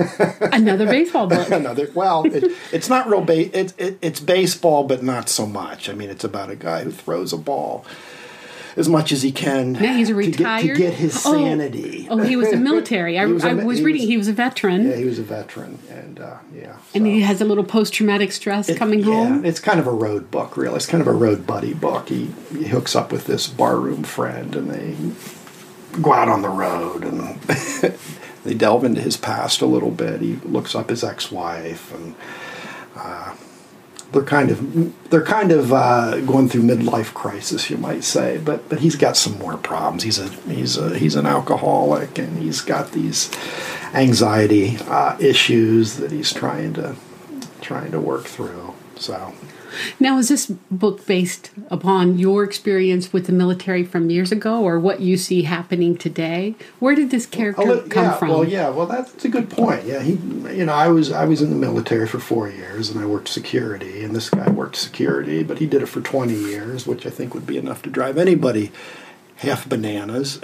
[0.54, 1.50] Another baseball book.
[1.52, 1.90] Another.
[1.94, 3.22] Well, it, it's not real.
[3.22, 5.90] Ba- it, it, it's baseball, but not so much.
[5.90, 7.86] I mean, it's about a guy who throws a ball
[8.78, 9.76] as much as he can.
[9.76, 10.76] Yeah, he's a to get- retired.
[10.78, 11.34] to get, his Oh.
[11.34, 12.08] sanity.
[12.10, 13.20] Oh, he was a military.
[13.20, 14.02] I was a I was reading.
[14.04, 16.78] was- he was a veteran, Yeah, he was a veteran, and uh, yeah.
[16.96, 19.44] and so- he has a little post traumatic stress It- coming yeah, home.
[19.46, 20.78] it's kind of a road book, really.
[20.78, 22.08] It's kind of a road buddy book.
[22.08, 24.96] He, he hooks up with this barroom friend, and they
[26.02, 27.20] go out on the road, and
[28.44, 30.22] they delve into his past a little bit.
[30.22, 32.16] He looks up his ex-wife, and
[32.96, 33.36] uh,
[34.12, 38.38] they're kind of they're kind of uh, going through midlife crisis, you might say.
[38.38, 40.04] But but he's got some more problems.
[40.04, 43.32] He's a he's a he's an alcoholic, and he's got these
[43.94, 46.96] anxiety uh, issues that he's trying to
[47.62, 48.74] trying to work through.
[49.02, 49.34] So
[50.00, 54.80] Now, is this book based upon your experience with the military from years ago, or
[54.80, 56.54] what you see happening today?
[56.78, 58.30] Where did this character Oh, come yeah, from?
[58.30, 59.86] Well, yeah, well, that's a good point.
[59.86, 60.12] Yeah, he,
[60.56, 63.30] you know, I was I was in the military for four years, and I worked
[63.30, 67.10] security, and this guy worked security, but he did it for twenty years, which I
[67.10, 68.72] think would be enough to drive anybody
[69.38, 70.40] half bananas.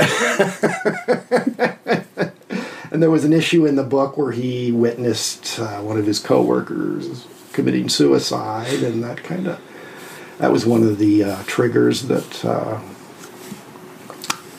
[2.89, 6.17] and there was an issue in the book where he witnessed uh, one of his
[6.17, 9.59] coworkers committing suicide, and that kind of
[10.37, 12.45] that was one of the uh, triggers that.
[12.45, 12.79] Uh,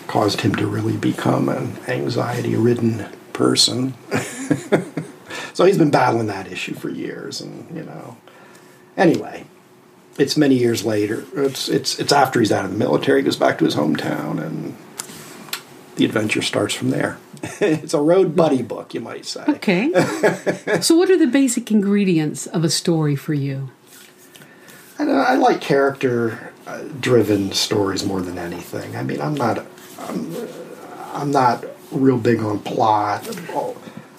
[0.09, 3.93] caused him to really become an anxiety ridden person.
[5.53, 8.17] so he's been battling that issue for years and you know
[8.97, 9.45] anyway
[10.17, 13.37] it's many years later it's it's it's after he's out of the military he goes
[13.37, 14.75] back to his hometown and
[15.97, 17.19] the adventure starts from there
[17.61, 19.93] it's a road buddy book you might say Okay.
[20.81, 23.71] so, what are the basic ingredients of a story for you?
[24.99, 28.97] I, know, I like character uh, driven stories more than anything.
[28.97, 29.65] I mean, I'm not,
[30.01, 30.49] I'm,
[31.13, 33.27] I'm not real big on plot.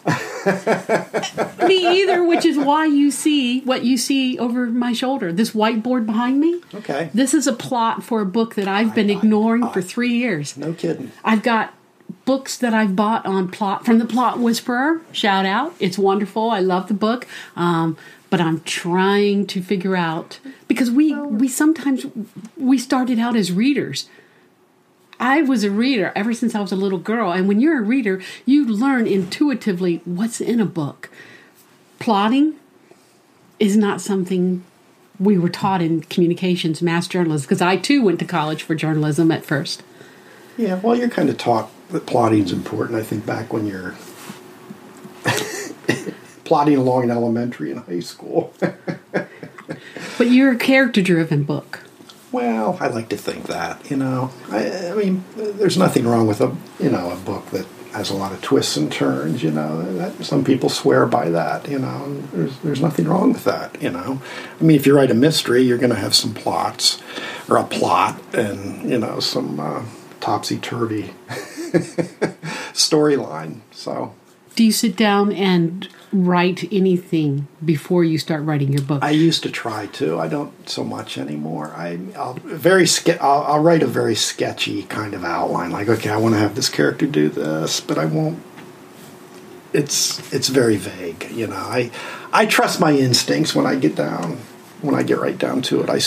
[1.67, 5.33] Me either, which is why you see what you see over my shoulder.
[5.33, 6.61] This whiteboard behind me.
[6.73, 7.09] Okay.
[7.13, 10.55] This is a plot for a book that I've been ignoring for three years.
[10.57, 11.11] No kidding.
[11.23, 11.73] I've got
[12.25, 15.01] books that I've bought on plot from the Plot Whisperer.
[15.11, 15.73] Shout out!
[15.79, 16.49] It's wonderful.
[16.51, 17.27] I love the book.
[17.55, 17.97] Um,
[18.29, 22.05] but I'm trying to figure out because we we sometimes
[22.57, 24.07] we started out as readers.
[25.19, 27.81] I was a reader ever since I was a little girl, and when you're a
[27.81, 31.09] reader, you learn intuitively what's in a book.
[31.99, 32.55] Plotting
[33.59, 34.63] is not something
[35.19, 39.31] we were taught in communications, mass journalism, because I too went to college for journalism
[39.31, 39.83] at first.
[40.57, 42.99] Yeah, well, you're kind of taught that plotting's important.
[42.99, 43.95] I think back when you're
[46.43, 48.53] plotting along in elementary and high school.
[50.17, 51.79] But you're a character driven book.
[52.31, 53.89] well, I like to think that.
[53.89, 57.65] You know, I, I mean, there's nothing wrong with a you know a book that
[57.93, 59.43] has a lot of twists and turns.
[59.43, 61.69] You know, that, some people swear by that.
[61.69, 63.81] You know, there's there's nothing wrong with that.
[63.81, 64.21] You know,
[64.59, 67.01] I mean, if you write a mystery, you're going to have some plots
[67.47, 69.83] or a plot and you know some uh,
[70.19, 71.13] topsy turvy
[72.73, 73.61] storyline.
[73.71, 74.13] So.
[74.55, 79.03] Do you sit down and write anything before you start writing your book?
[79.03, 80.19] I used to try to.
[80.19, 81.71] I don't so much anymore.
[81.75, 85.71] I, I'll very ske- I'll, I'll write a very sketchy kind of outline.
[85.71, 88.41] Like, okay, I want to have this character do this, but I won't.
[89.71, 91.29] It's it's very vague.
[91.31, 91.91] You know, I
[92.33, 94.39] I trust my instincts when I get down
[94.81, 95.89] when I get right down to it.
[95.89, 95.99] I.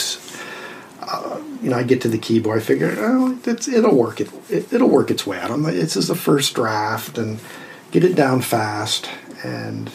[1.01, 2.59] Uh, you know, I get to the keyboard.
[2.59, 4.21] I figure, oh, it's, it'll work.
[4.21, 5.51] It, it it'll work its way out.
[5.51, 7.39] I'm like, this is the first draft, and
[7.93, 9.09] get it down fast,
[9.45, 9.91] and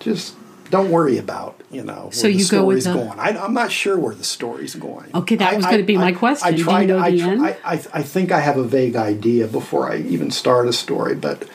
[0.00, 0.34] just
[0.70, 3.18] don't worry about you know where So the you go with story's the- going.
[3.18, 5.10] I, I'm not sure where the story's going.
[5.14, 6.52] Okay, that was gonna be my question.
[6.52, 6.86] Do you tried.
[6.88, 10.30] know I, tr- I, I I think I have a vague idea before I even
[10.30, 11.48] start a story, but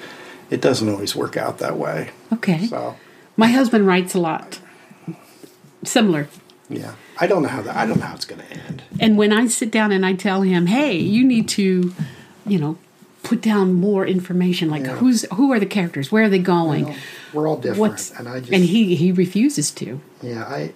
[0.50, 2.10] it doesn't always work out that way.
[2.34, 2.66] okay.
[2.68, 2.96] So
[3.38, 4.60] My husband writes a lot.
[5.84, 6.28] Similar.
[6.72, 7.76] Yeah, I don't know how that.
[7.76, 8.84] I don't know how it's going to end.
[9.00, 11.94] And when I sit down and I tell him, "Hey, you need to,
[12.46, 12.78] you know,
[13.24, 14.96] put down more information like Yeah.
[14.98, 16.96] who's who are the characters, where are they going?"
[17.34, 20.02] we're all different, What's and I just and he he refuses to.
[20.22, 20.74] Yeah, I,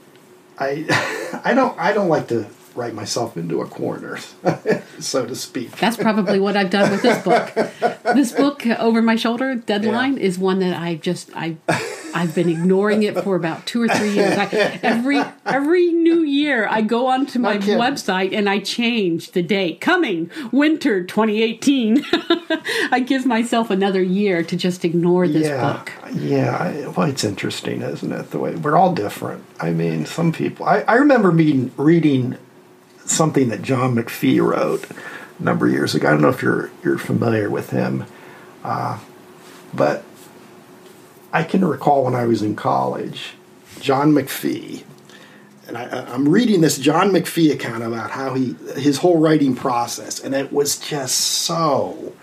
[0.58, 4.18] I, I don't, I don't like to write myself into a corner,
[5.00, 5.72] so to speak.
[5.78, 7.52] That's probably what I've done with this book.
[8.16, 10.24] This book uh, over my shoulder, Deadline, Yeah.
[10.24, 11.58] is one that I just I
[12.14, 14.38] I've been ignoring it for about two or three years.
[14.38, 14.46] I,
[14.84, 17.78] every every new year, I go onto my kidding.
[17.78, 19.82] website and I change the date.
[19.82, 22.06] Coming winter 2018.
[22.92, 25.92] I give myself another year to just ignore this yeah, book.
[26.14, 26.56] yeah.
[26.56, 28.32] I, well, it's interesting, isn't it?
[28.32, 29.44] The way we're all different.
[29.60, 30.66] I mean, some people.
[30.66, 32.38] I, I remember meeting, reading
[33.06, 34.86] something that John McPhee wrote
[35.40, 36.08] a number of years ago.
[36.08, 38.06] I don't know if you're you're familiar with him,
[38.64, 39.00] uh,
[39.74, 40.04] but
[41.32, 43.34] I can recall when I was in college,
[43.80, 44.84] John McPhee.
[45.68, 50.20] And I, I'm reading this John McPhee account about how he his whole writing process,
[50.20, 52.14] and it was just so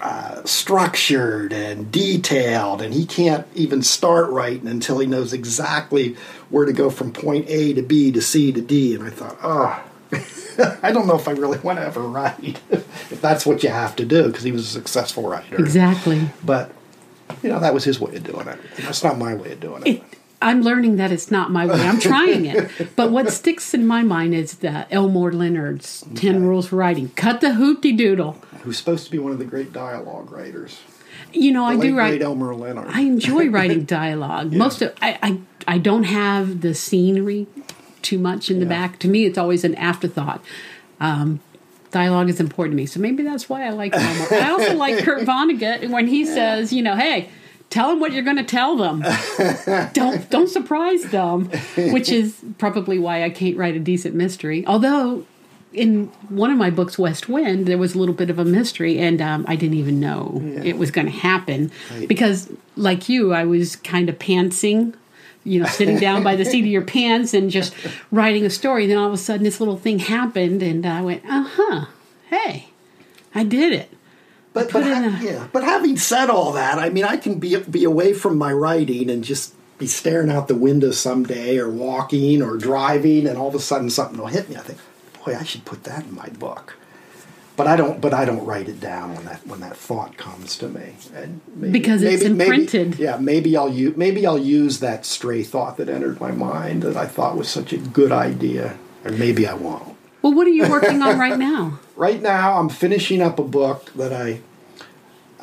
[0.00, 6.16] Uh, structured and detailed, and he can't even start writing until he knows exactly
[6.50, 8.94] where to go from point A to B to C to D.
[8.94, 9.84] And I thought, oh,
[10.82, 13.96] I don't know if I really want to ever write if that's what you have
[13.96, 15.56] to do because he was a successful writer.
[15.56, 16.28] Exactly.
[16.44, 16.72] But
[17.42, 18.58] you know, that was his way of doing it.
[18.78, 19.88] That's not my way of doing it.
[19.88, 20.02] It,
[20.42, 21.80] I'm learning that it's not my way.
[21.80, 22.94] I'm trying it.
[22.94, 27.08] But what sticks in my mind is the Elmore Leonard's 10 Rules for Writing.
[27.16, 28.32] Cut the hoopty doodle.
[28.62, 30.78] who's supposed to be one of the great dialogue writers.
[31.32, 32.22] You know, I The do write.
[32.22, 32.88] Elmore Leonard.
[32.88, 34.52] I enjoy writing dialogue.
[34.52, 37.46] Most of I, I I don't have the scenery
[38.02, 38.70] too much in the Yeah.
[38.86, 38.98] back.
[39.00, 40.42] To me, it's always an afterthought.
[41.00, 41.40] Um,
[41.90, 44.34] dialogue is important to me, so maybe that's why I like Elmore.
[44.34, 47.30] I also like Kurt Vonnegut when he says, you know, hey.
[47.76, 49.04] Tell them what you're going to tell them.
[49.92, 54.66] don't don't surprise them, which is probably why I can't write a decent mystery.
[54.66, 55.26] Although
[55.72, 58.98] in one of my books, West Wind, there was a little bit of a mystery,
[58.98, 62.08] and um, I didn't even know it was going to happen Right.
[62.08, 64.94] because, like you, I was kind of pantsing,
[65.44, 67.74] you know, sitting down by the seat of your pants and just
[68.10, 68.86] writing a story.
[68.86, 71.84] Then all of a sudden, this little thing happened, and I went, "Uh huh,
[72.30, 72.68] hey,
[73.34, 73.90] I did it."
[74.56, 77.84] But, but, ha- yeah, but having said all that, I mean, I can be be
[77.84, 82.56] away from my writing and just be staring out the window someday, or walking, or
[82.56, 84.56] driving, and all of a sudden something will hit me.
[84.56, 84.78] I think,
[85.24, 86.74] boy, I should put that in my book.
[87.56, 88.00] But I don't.
[88.00, 90.94] But I don't write it down when that when that thought comes to me.
[91.14, 92.98] And maybe, Because it's imprinted.
[92.98, 96.96] yeah, maybe I'll use maybe I'll use that stray thought that entered my mind that
[96.98, 99.96] I thought was such a good idea, or maybe I won't.
[100.20, 101.78] Well, what are you working on right now?
[101.96, 104.40] Right now I'm finishing up a book that I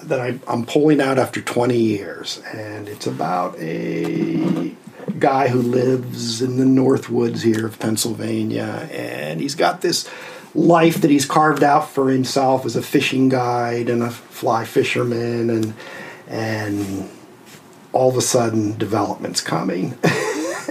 [0.03, 4.73] that I, I'm pulling out after 20 years, and it's about a
[5.17, 10.09] guy who lives in the North Woods here of Pennsylvania, and he's got this
[10.53, 15.49] life that he's carved out for himself as a fishing guide and a fly fisherman,
[15.49, 15.73] and
[16.27, 17.09] and
[17.93, 19.97] all of a sudden development's coming,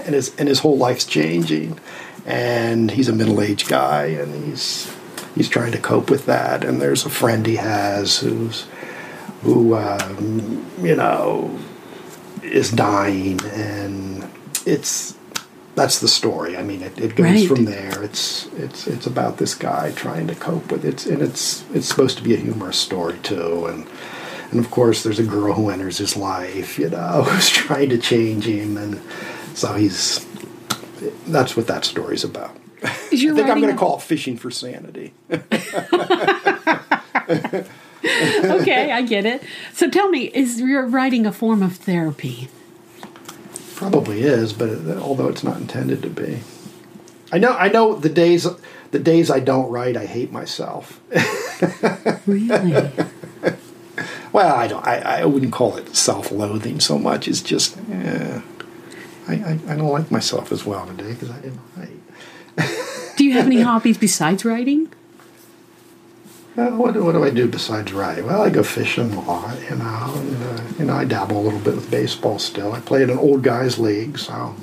[0.04, 1.78] and his and his whole life's changing,
[2.26, 4.94] and he's a middle aged guy, and he's
[5.34, 8.66] he's trying to cope with that, and there's a friend he has who's
[9.42, 11.58] who um, you know
[12.42, 14.28] is dying, and
[14.66, 15.16] it's
[15.74, 16.56] that's the story.
[16.56, 17.48] I mean, it, it goes Right.
[17.48, 18.02] from there.
[18.02, 22.16] It's it's it's about this guy trying to cope with it, and it's it's supposed
[22.18, 23.86] to be a humorous story too, and
[24.50, 27.98] and of course there's a girl who enters his life, you know, who's trying to
[27.98, 29.00] change him, and
[29.54, 30.26] so he's
[31.26, 32.56] that's what that story's about.
[33.10, 35.14] Is your I think I'm going to call it fishing for sanity.
[35.30, 35.42] okay,
[38.92, 39.42] I get it.
[39.72, 42.48] So tell me, is your writing a form of therapy?
[43.74, 46.40] Probably is, but it, although it's not intended to be.
[47.32, 47.52] I know.
[47.52, 48.46] I know the days.
[48.90, 51.00] The days I don't write, I hate myself.
[52.26, 52.90] Really?
[54.32, 54.84] Well, I don't.
[54.86, 57.28] I, I wouldn't call it self-loathing so much.
[57.28, 58.42] It's just, I,
[59.28, 61.91] I I don't like myself as well today because I didn't write.
[63.16, 64.92] do you have any hobbies besides writing?
[66.56, 68.24] Well, what, what do I do besides write?
[68.24, 70.12] Well, I go fishing a lot, you know.
[70.16, 72.72] And, uh, you know, I dabble a little bit with baseball still.
[72.72, 74.54] I play in an old guys league, so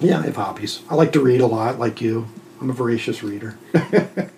[0.00, 0.82] yeah, I have hobbies.
[0.88, 2.28] I like to read a lot, like you.
[2.60, 3.56] I'm a voracious reader.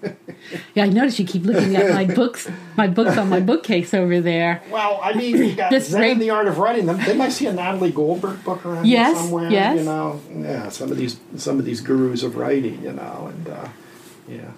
[0.74, 4.20] Yeah, I notice you keep looking at my books, my books on my bookcase over
[4.20, 4.62] there.
[4.70, 6.86] Well, I mean, you got This Zen rate- and the Art of Writing.
[6.86, 9.50] Didn't I see a Natalie Goldberg book around here Yes, somewhere?
[9.50, 9.78] yes.
[9.78, 13.48] You know, yeah, some of these some of these gurus of writing, you know, and
[13.48, 13.68] uh,
[14.26, 14.50] yeah,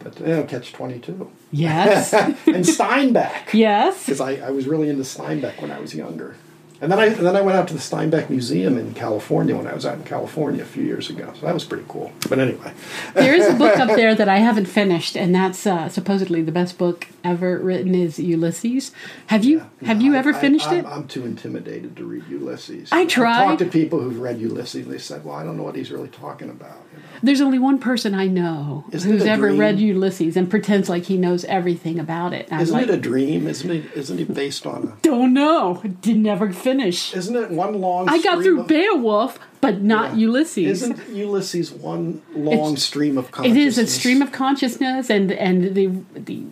[0.00, 4.04] but you know, Catch Twenty Two Yes, and Steinbeck yes.
[4.04, 6.36] because I, I was really into Steinbeck when I was younger.
[6.80, 9.66] And then I and then I went out to the Steinbeck Museum in California when
[9.66, 11.32] I was out in California a few years ago.
[11.34, 12.12] So that was pretty cool.
[12.28, 12.72] But anyway,
[13.14, 16.52] There is a book up there that I haven't finished, and that's uh, supposedly the
[16.52, 17.94] best book ever written.
[17.94, 18.92] Is Ulysses?
[19.28, 20.86] Have you have you I- ever I- finished I'm, it?
[20.86, 22.90] I'm too intimidated to read Ulysses.
[22.92, 23.42] I tried.
[23.42, 24.84] I've talked to people who've read Ulysses.
[24.84, 26.76] and They said, "Well, I don't know what he's really talking about."
[27.22, 31.16] There's only one person I know Isn't who's ever read Ulysses and pretends like he
[31.16, 32.48] knows everything about it.
[32.50, 33.46] And Isn't like, it a dream?
[33.46, 33.84] Isn't it?
[33.94, 34.96] Isn't it based on a?
[35.02, 35.82] don't know.
[36.00, 37.14] Did never finish.
[37.14, 38.08] Isn't it one long?
[38.08, 40.18] I got through of- Beowulf, but not Yeah.
[40.26, 40.82] Ulysses.
[40.82, 43.78] Isn't Ulysses one long It's- stream of consciousness?
[43.78, 46.42] is a stream of consciousness, and and the the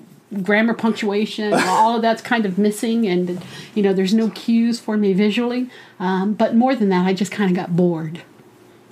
[0.42, 3.40] grammar, punctuation, all of that's kind of missing, and
[3.74, 5.68] you know, there's no cues for me visually.
[6.00, 8.22] Um, but more than that, I just kind of got bored.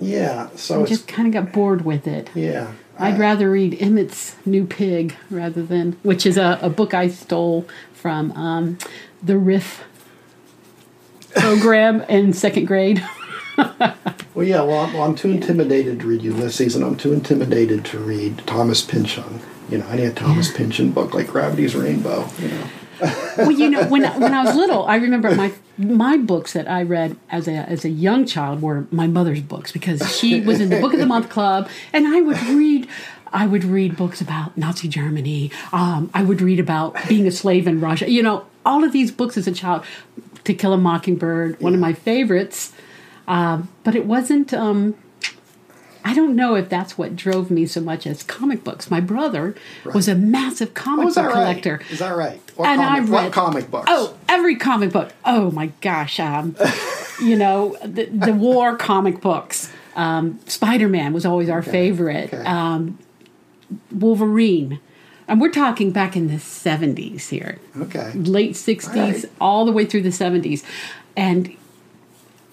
[0.03, 0.49] Yeah.
[0.55, 2.29] So I just kind of got bored with it.
[2.35, 2.73] yeah.
[2.99, 7.65] I'd rather read Emmett's New Pig rather than, which is a, a book I stole
[7.93, 8.77] from um,
[9.23, 9.83] the RIF
[11.35, 13.03] program in second grade.
[14.35, 14.63] Well, yeah.
[14.63, 18.39] Well, I'm, well, I'm too intimidated to read Ulysses, and I'm too intimidated to read
[18.47, 19.41] Thomas Pynchon.
[19.69, 22.27] You know, any Thomas Pynchon book like Gravity's Rainbow.
[22.39, 22.67] You know.
[23.37, 26.83] Well, you know, when when I was little, I remember my my books that I
[26.83, 30.69] read as a as a young child were my mother's books because she was in
[30.69, 32.87] the book of the month club, and I would read.
[33.35, 35.49] I would read books about Nazi Germany.
[35.71, 38.07] Um, I would read about being a slave in Russia.
[38.07, 39.83] You know, all of these books as a child.
[40.43, 42.73] To Kill a Mockingbird, one of my favorites.
[43.29, 44.53] Um, but it wasn't.
[44.53, 44.95] Um,
[46.05, 48.91] I don't know if that's what drove me so much as comic books.
[48.91, 49.55] My brother
[49.93, 51.81] was a massive comic Oh, book that collector.
[51.89, 52.41] Is that right?
[52.55, 53.85] What, and comic, I read what comic books?
[53.89, 55.11] Oh, every comic book.
[55.25, 56.19] Oh my gosh.
[56.19, 56.55] Um,
[57.21, 59.71] you know, the, the war comic books.
[59.95, 62.33] Um, Spider Man was always our favorite.
[62.33, 62.43] okay.
[62.43, 62.97] Um,
[63.91, 64.79] Wolverine.
[65.27, 68.11] And we're talking back in the 70s here okay.
[68.13, 69.25] late 60s All right.
[69.39, 70.63] all the way through the 70s
[71.15, 71.55] and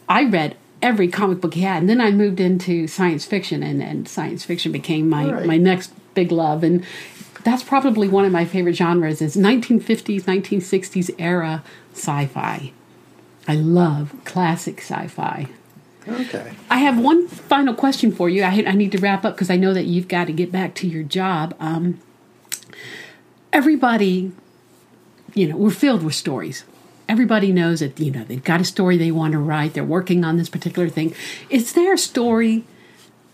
[0.08, 3.82] i read every comic book he had and then i moved into science fiction and,
[3.82, 5.46] and science fiction became my, right.
[5.46, 6.84] my next big love and
[7.44, 11.62] that's probably one of my favorite genres is 1950s 1960s era
[11.92, 12.72] sci-fi
[13.48, 15.48] i love classic sci-fi
[16.08, 16.52] Okay.
[16.70, 18.42] I have one final question for you.
[18.42, 20.74] I, I need to wrap up because I know that you've got to get back
[20.76, 21.54] to your job.
[21.60, 22.00] Um,
[23.52, 24.32] everybody,
[25.34, 26.64] you know, we're filled with stories.
[27.08, 29.74] Everybody knows that, you know, they've got a story they want to write.
[29.74, 31.14] They're working on this particular thing.
[31.48, 32.64] Is there a story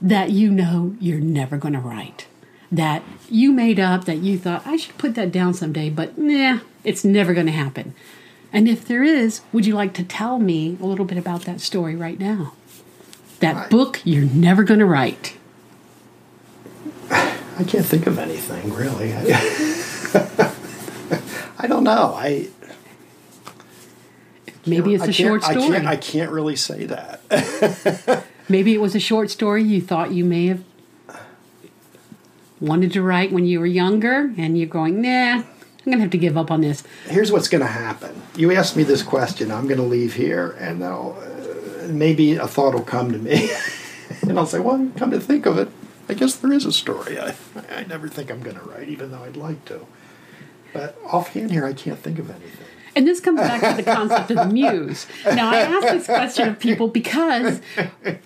[0.00, 2.26] that you know you're never going to write?
[2.72, 6.60] That you made up that you thought, I should put that down someday, but nah,
[6.82, 7.94] it's never going to happen.
[8.52, 11.60] And if there is, would you like to tell me a little bit about that
[11.60, 12.54] story right now?
[13.40, 15.36] That I- book you're never going to write.
[17.10, 19.12] I can't think of anything really.
[19.14, 20.52] I,
[21.58, 22.14] I don't know.
[22.16, 22.48] I
[24.66, 25.68] Maybe it's I a short I story.
[25.68, 28.24] can't, I can't really say that.
[28.48, 30.64] Maybe it was a short story you thought you may have
[32.60, 35.44] wanted to write when you were younger, and you're going, nah, I'm
[35.84, 36.82] going to have to give up on this.
[37.06, 38.22] Here's what's going to happen.
[38.36, 39.52] You asked me this question.
[39.52, 43.50] I'm going to leave here, and I'll, uh, maybe a thought will come to me,
[44.22, 45.68] and I'll say, "Well, come to think of it,
[46.08, 47.18] I guess there is a story.
[47.18, 47.34] I,
[47.70, 49.86] I never think I'm going to write, even though I'd like to.
[50.72, 52.65] But offhand here, I can't think of anything.
[52.96, 55.06] And this comes back to the concept of the muse.
[55.26, 57.60] Now, I ask this question of people because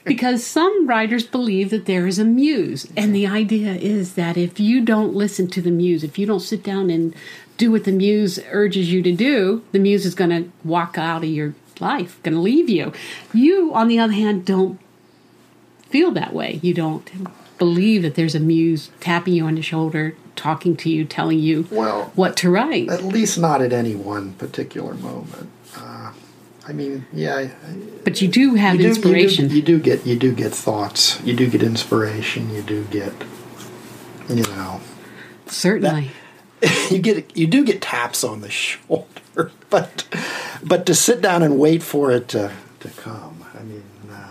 [0.05, 4.61] because some writers believe that there is a muse, and the idea is that if
[4.61, 7.15] you don't listen to the muse, if you don't sit down and
[7.57, 11.25] do what the muse urges you to do, the muse is going to walk out
[11.25, 12.93] of your life, going to leave you.
[13.35, 14.81] You, on the other hand, don't
[15.89, 16.61] feel that way.
[16.63, 17.11] You don't
[17.59, 21.69] believe that there's a muse tapping you on the shoulder, talking to you, telling you
[21.71, 22.89] Well, what to write.
[22.89, 25.51] At least not at any one particular moment.
[25.77, 26.13] Uh,
[26.67, 27.51] I mean, yeah, I-
[28.05, 29.45] But you do have you do, inspiration.
[29.45, 31.21] You do, you do get you do get thoughts.
[31.23, 32.51] You do get inspiration.
[32.55, 33.13] You do get,
[34.31, 34.81] you know,
[35.47, 36.11] Certainly.
[36.91, 40.07] you get you do get taps on the shoulder, but
[40.63, 43.30] but to sit down and wait for it to to come.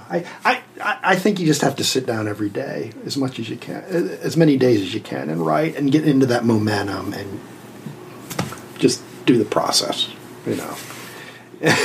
[0.09, 0.25] I.
[0.43, 3.57] I, I think you just have to sit down every day as much as you
[3.57, 7.39] can, as many days as you can, and write and get into that momentum and
[8.77, 10.09] just do the process.
[10.47, 10.75] You know.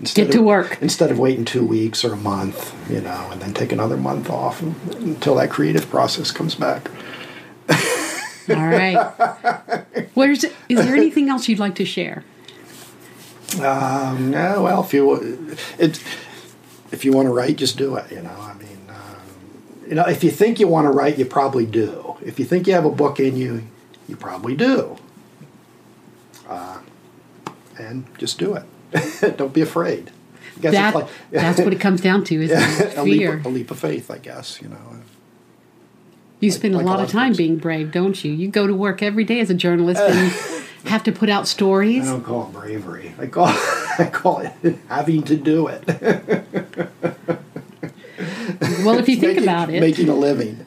[0.00, 0.78] Instead Get to of- work.
[0.80, 4.28] instead of waiting two weeks or a month, you know, and then take another month
[4.30, 6.90] off until that creative process comes back.
[8.48, 8.96] All right.
[10.14, 12.24] Where's is there anything else you'd like to share?
[13.60, 16.02] Um, yeah, well, if you it,
[16.92, 18.10] if you want to write, just do it.
[18.12, 19.16] You know, I mean, um,
[19.88, 22.16] you know, if you think you want to write, you probably do.
[22.24, 23.64] If you think you have a book in you,
[24.08, 24.98] you probably do.
[26.48, 26.78] Uh,
[27.78, 29.36] and just do it.
[29.38, 30.10] Don't be afraid.
[30.56, 32.96] I guess That, like that's what it comes down to, isn't it?
[32.96, 33.34] a leap, Fear.
[33.38, 34.60] of, a leap of faith, I guess.
[34.60, 34.78] You know.
[36.40, 38.32] You spend like a a lot lot of time being brave, don't you?
[38.32, 40.32] You go to work every day as a journalist and
[40.86, 42.06] have to put out stories.
[42.08, 43.14] I don't call it bravery.
[43.18, 43.48] I call
[43.98, 44.52] I call it
[44.88, 45.84] having to do it.
[48.84, 50.64] Well, if you think Making- about it, making a living.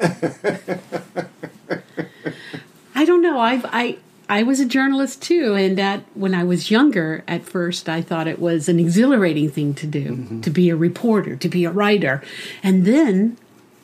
[2.96, 3.40] I don't know.
[3.40, 3.98] I've I
[4.30, 8.28] I was a journalist too, and that when I was younger, at first I thought
[8.28, 10.42] it was an exhilarating thing to do, Mm-hmm.
[10.42, 12.24] to be a reporter, to be a writer,
[12.64, 13.38] and then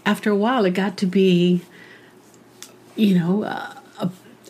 [0.05, 1.61] after a while, it got to be,
[2.95, 3.43] you know.
[3.43, 3.73] Uh,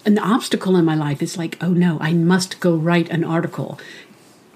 [0.03, 1.21] an obstacle in my life.
[1.21, 3.79] It's like, oh no, I must go write an article.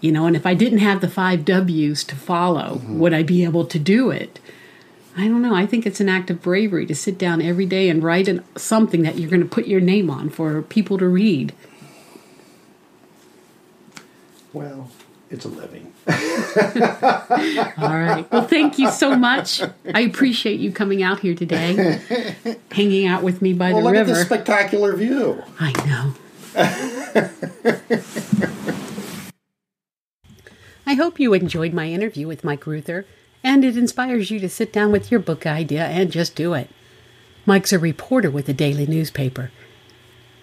[0.05, 2.99] You know, and if I didn't have the five W's to follow, Mm-hmm.
[2.99, 4.39] would I be able to do it?
[5.17, 5.55] I don't know.
[5.55, 8.43] I think it's an act of bravery to sit down every day and write an,
[8.55, 11.53] something that you're going to put your name on for people to read.
[14.53, 14.89] Well,
[15.31, 15.91] it's a living.
[16.07, 16.13] All
[17.97, 18.27] right.
[18.31, 19.61] Well, thank you so much.
[19.93, 21.99] I appreciate you coming out here today,
[22.71, 24.11] hanging out with me by Well, the look river.
[24.11, 25.41] at this spectacular view.
[25.59, 26.13] I know.
[30.85, 33.05] I hope you enjoyed my interview with Mike Reuther
[33.43, 36.69] and it inspires you to sit down with your book idea and just do it.
[37.45, 39.51] Mike's a reporter with a daily newspaper.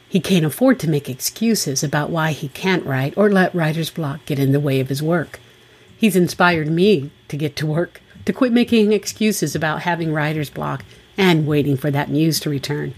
[0.08, 4.24] He can't afford to make excuses about why he can't write or let writer's block
[4.24, 5.40] get in the way of his work.
[5.96, 10.84] He's inspired me to get to work, to quit making excuses about having writer's block,
[11.16, 12.94] and waiting for that muse to return.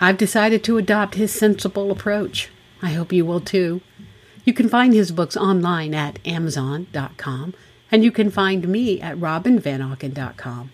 [0.00, 2.50] I've decided to adopt his sensible approach.
[2.82, 3.80] I hope you will too.
[4.44, 7.54] You can find his books online at Amazon.com,
[7.90, 10.70] and you can find me at RobinVanAuken.com.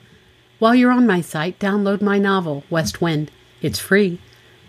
[0.59, 3.31] While you're on my site, download my novel, West Wind.
[3.63, 4.19] It's free.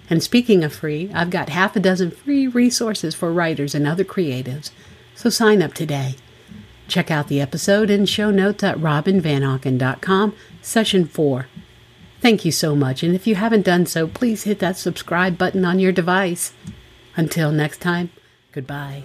[0.10, 4.04] And speaking of free, I've got half a dozen free resources for writers and other
[4.04, 4.72] creatives,
[5.16, 6.16] so sign up today.
[6.88, 11.48] Check out the episode and show notes at RobinVanAuken.com, Session 4.
[12.20, 15.66] Thank you so much, and if you haven't done so, please hit that subscribe button
[15.66, 16.54] on your device.
[17.16, 18.12] Until next time,
[18.52, 19.04] goodbye.